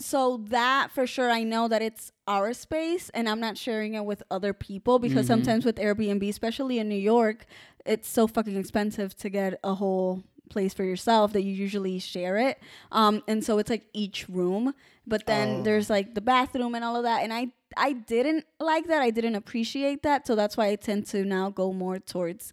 [0.00, 0.20] So
[0.56, 4.22] that for sure i know that it's our space and i'm not sharing it with
[4.30, 7.46] other people because sometimes with airbnb especially in new york
[7.84, 12.36] it's so fucking expensive to get a whole place for yourself that you usually share
[12.38, 12.58] it
[12.92, 14.74] um and so it's like each room
[15.06, 15.62] but then Oh.
[15.62, 19.10] there's like the bathroom and all of that and i i didn't like that i
[19.10, 22.52] didn't appreciate that so that's why i tend to now go more towards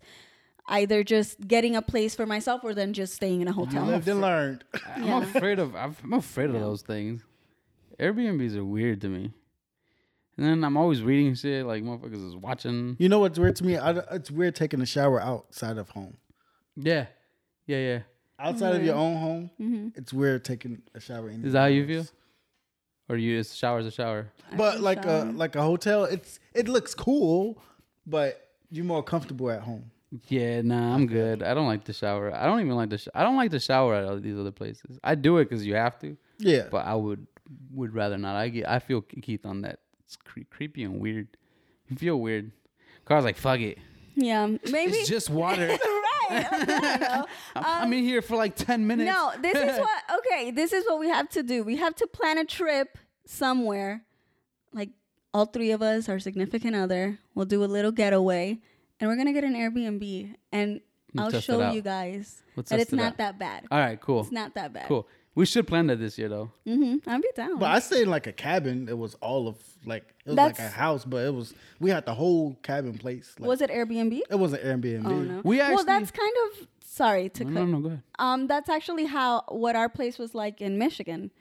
[0.67, 4.07] either just getting a place for myself or then just staying in a hotel Lived
[4.07, 4.63] and learned.
[4.95, 5.21] I'm Yeah.
[5.23, 5.75] afraid of.
[5.75, 7.23] I'm I'm afraid of those things.
[7.99, 9.31] Airbnbs are weird to me.
[10.37, 12.95] And then I'm always reading shit like motherfuckers is watching.
[12.99, 13.77] You know what's weird to me?
[13.77, 16.17] I, it's weird taking a shower outside of home.
[16.75, 17.05] Yeah,
[17.65, 17.99] yeah, yeah.
[18.39, 19.87] Outside of your own home, Mm-hmm.
[19.95, 21.29] it's weird taking a shower.
[21.29, 22.05] In Is that how you feel?
[23.07, 24.31] Or you just shower's a shower?
[24.57, 27.61] But can like a like a hotel, it's it looks cool,
[28.05, 29.91] but you're more comfortable at home.
[30.27, 31.43] Yeah, nah, I'm good.
[31.43, 32.33] I don't like the shower.
[32.33, 32.97] I don't even like the.
[32.97, 34.97] Sh- I don't like the shower at all these other places.
[35.03, 37.27] I do it because you have to, Yeah, but I would
[37.73, 38.35] would rather not.
[38.35, 38.67] I get.
[38.67, 39.79] I feel Keith on that.
[40.05, 41.27] It's cre- creepy and weird.
[41.89, 42.51] You feel weird.
[43.05, 43.77] Car's like, fuck it.
[44.15, 45.77] yeah maybe It's just water.
[46.29, 47.25] right I don't know.
[47.55, 49.09] I'm in here for like ten minutes.
[49.09, 51.63] No, this is what okay, this is what we have to do.
[51.63, 54.03] We have to plan a trip somewhere.
[54.73, 54.89] Like
[55.33, 58.59] all three of us, our significant other, we'll do a little getaway
[58.99, 60.81] and we're gonna get an Airbnb and
[61.13, 63.65] We'll I'll show you guys Let's that it's it not that bad.
[63.71, 64.87] All right, cool, It's not that bad.
[64.87, 65.07] cool.
[65.35, 66.51] We should plan that this year though.
[66.65, 67.09] Mm-hmm.
[67.09, 67.59] I'll be down.
[67.59, 68.87] but I stayed in like a cabin.
[68.89, 71.89] It was all of like it was That's- like a house, but it was we
[71.89, 73.35] had the whole cabin place.
[73.37, 74.21] Like, was it Airbnb?
[74.29, 75.05] It was an Airbnb.
[75.05, 75.41] Oh no.
[75.43, 77.59] We well, that's kind of sorry to No, cut.
[77.59, 78.01] no, no, go ahead.
[78.17, 81.31] Um, that's actually how what our place was like in Michigan,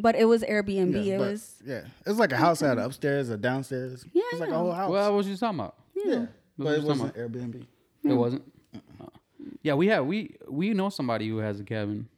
[0.00, 1.04] but it was Airbnb.
[1.04, 1.78] Yeah, it was yeah.
[2.04, 4.04] It was like a house had upstairs, a downstairs.
[4.12, 4.90] Yeah, it was like a whole house.
[4.90, 5.76] Well, what was you talking about?
[5.94, 7.66] yeah, What but was it wasn't talking Airbnb.
[8.02, 8.52] It wasn't.
[9.00, 9.08] Oh.
[9.62, 12.08] Yeah, we have we we know somebody who has a cabin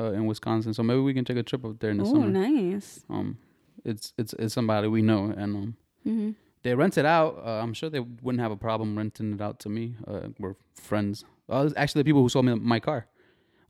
[0.00, 2.18] uh, in Wisconsin, so maybe we can take a trip up there in the summer.
[2.20, 2.48] oh summer.
[2.48, 3.04] nice.
[3.10, 3.38] Um,
[3.84, 5.76] it's it's it's somebody we know, and um,
[6.06, 6.30] Mm-hmm.
[6.62, 7.38] they rent it out.
[7.44, 9.94] Uh, I'm sure they wouldn't have a problem renting it out to me.
[10.06, 11.24] Uh, we're friends.
[11.48, 13.06] Uh, actually, the people who sold me my car.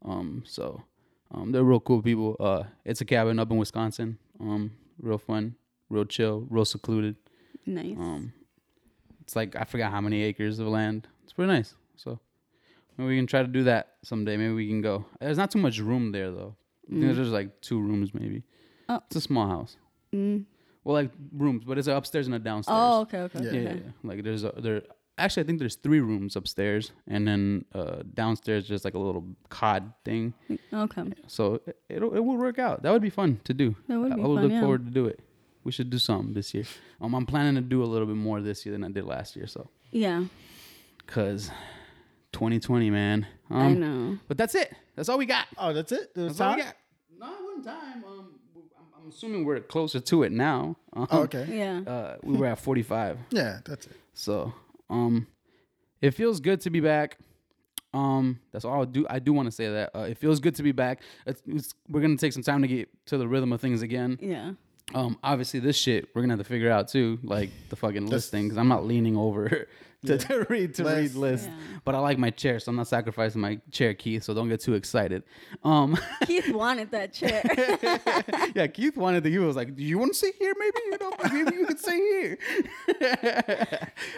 [0.04, 0.82] Um, so
[1.32, 2.36] um, they're real cool people.
[2.40, 4.18] Uh, it's a cabin up in Wisconsin.
[4.40, 5.54] Um, real fun,
[5.90, 7.16] real chill, real secluded.
[7.66, 7.96] Nice.
[7.98, 8.32] Um,
[9.22, 11.06] it's like I forgot how many acres of land.
[11.22, 11.74] It's pretty nice.
[11.96, 12.18] So
[12.96, 14.36] we can try to do that someday.
[14.36, 15.04] Maybe we can go.
[15.20, 16.56] There's not too much room there though.
[16.88, 18.42] I think there's like two rooms maybe.
[18.88, 19.00] Oh.
[19.06, 19.76] It's a small house.
[20.14, 20.44] Mm.
[20.84, 22.76] Well, like rooms, but it's an upstairs and a downstairs.
[22.78, 23.38] Oh, okay, okay.
[23.42, 23.44] Yeah.
[23.44, 23.62] yeah, okay.
[23.64, 23.90] yeah, yeah.
[24.02, 24.82] Like there's a there.
[25.16, 29.24] Actually, I think there's three rooms upstairs, and then uh, downstairs just like a little
[29.48, 30.34] cod thing.
[30.72, 31.04] Okay.
[31.28, 32.82] So it it'll, it will work out.
[32.82, 33.76] That would be fun to do.
[33.88, 34.60] That would be I would fun, look yeah.
[34.60, 35.20] forward to do it.
[35.62, 36.64] We should do something this year.
[37.00, 39.34] Um, I'm planning to do a little bit more this year than I did last
[39.36, 39.46] year.
[39.46, 40.24] So, Yeah,
[41.06, 41.50] cause
[42.34, 43.26] 2020, man.
[43.50, 44.18] Um, I know.
[44.28, 44.74] But that's it.
[44.96, 45.46] That's all we got.
[45.56, 46.14] Oh, that's it.
[46.14, 46.76] There was That's all we got.
[47.18, 48.04] No, one time.
[48.04, 50.76] Um, I'm, I'm assuming we're closer to it now.
[50.92, 51.46] Um, Oh, okay.
[51.50, 51.80] Yeah.
[51.90, 53.18] Uh, we were at 45.
[53.30, 53.92] Yeah, that's it.
[54.12, 54.52] So,
[54.90, 55.26] um,
[56.02, 57.18] it feels good to be back.
[57.92, 59.06] Um, that's all I do.
[59.08, 61.00] I do want to say that uh, it feels good to be back.
[61.26, 64.18] It's, it's, we're gonna take some time to get to the rhythm of things again.
[64.20, 64.52] Yeah.
[64.94, 68.44] Um, obviously this shit we're gonna have to figure out too, like the fucking listing,
[68.44, 69.66] because I'm not leaning over
[70.06, 71.16] to, to read to read List.
[71.16, 71.48] list.
[71.48, 71.54] Yeah.
[71.84, 74.24] But I like my chair, so I'm not sacrificing my chair, Keith.
[74.24, 75.22] So don't get too excited.
[75.62, 75.96] Um,
[76.26, 77.42] Keith wanted that chair.
[78.54, 79.30] yeah, Keith wanted the.
[79.30, 80.54] He was like, "Do you want to sit here?
[80.58, 82.38] Maybe you know, maybe you could sit here."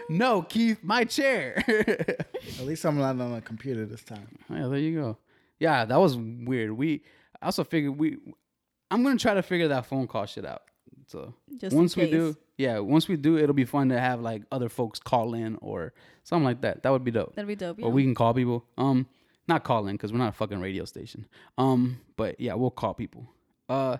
[0.08, 1.62] no, Keith, my chair.
[1.66, 4.28] At least I'm not on a computer this time.
[4.50, 5.18] yeah, there you go.
[5.58, 6.72] Yeah, that was weird.
[6.72, 7.02] We
[7.40, 8.18] I also figured we.
[8.90, 10.62] I'm gonna try to figure that phone call shit out.
[11.06, 14.42] So Just once we do, yeah, once we do, it'll be fun to have like
[14.50, 15.92] other folks call in or
[16.24, 16.82] something like that.
[16.82, 17.34] That would be dope.
[17.34, 17.78] That'd be dope.
[17.80, 18.64] Or we can call people.
[18.76, 19.06] Um,
[19.48, 21.26] not call in because we're not a fucking radio station.
[21.56, 23.28] Um, but yeah, we'll call people.
[23.68, 23.98] Uh,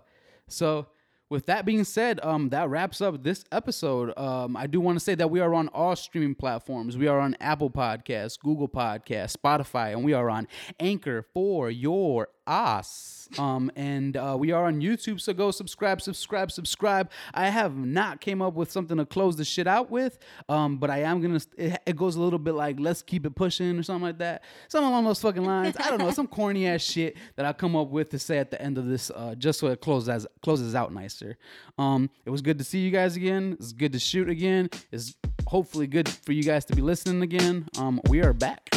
[0.48, 0.86] so
[1.28, 4.16] with that being said, um, that wraps up this episode.
[4.18, 6.96] Um, I do want to say that we are on all streaming platforms.
[6.96, 10.46] We are on Apple Podcasts, Google Podcasts, Spotify, and we are on
[10.80, 13.28] Anchor for your us.
[13.38, 17.10] Um, and uh, we are on YouTube, so go subscribe, subscribe, subscribe.
[17.34, 20.18] I have not came up with something to close the shit out with,
[20.48, 21.40] um, but I am gonna.
[21.56, 24.44] It, it goes a little bit like let's keep it pushing or something like that,
[24.68, 25.76] something along those fucking lines.
[25.78, 28.50] I don't know, some corny ass shit that I come up with to say at
[28.50, 31.36] the end of this, uh, just so it closes closes out nicer.
[31.78, 33.56] Um, it was good to see you guys again.
[33.58, 34.70] It's good to shoot again.
[34.92, 35.16] It's
[35.46, 37.66] hopefully good for you guys to be listening again.
[37.78, 38.68] Um, we are back.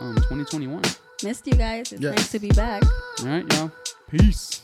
[0.00, 0.82] Um, 2021.
[1.24, 1.90] Missed you guys.
[1.92, 2.16] It's Yes.
[2.16, 2.82] nice to be back.
[3.20, 3.72] All right, y'all.
[4.10, 4.60] Peace.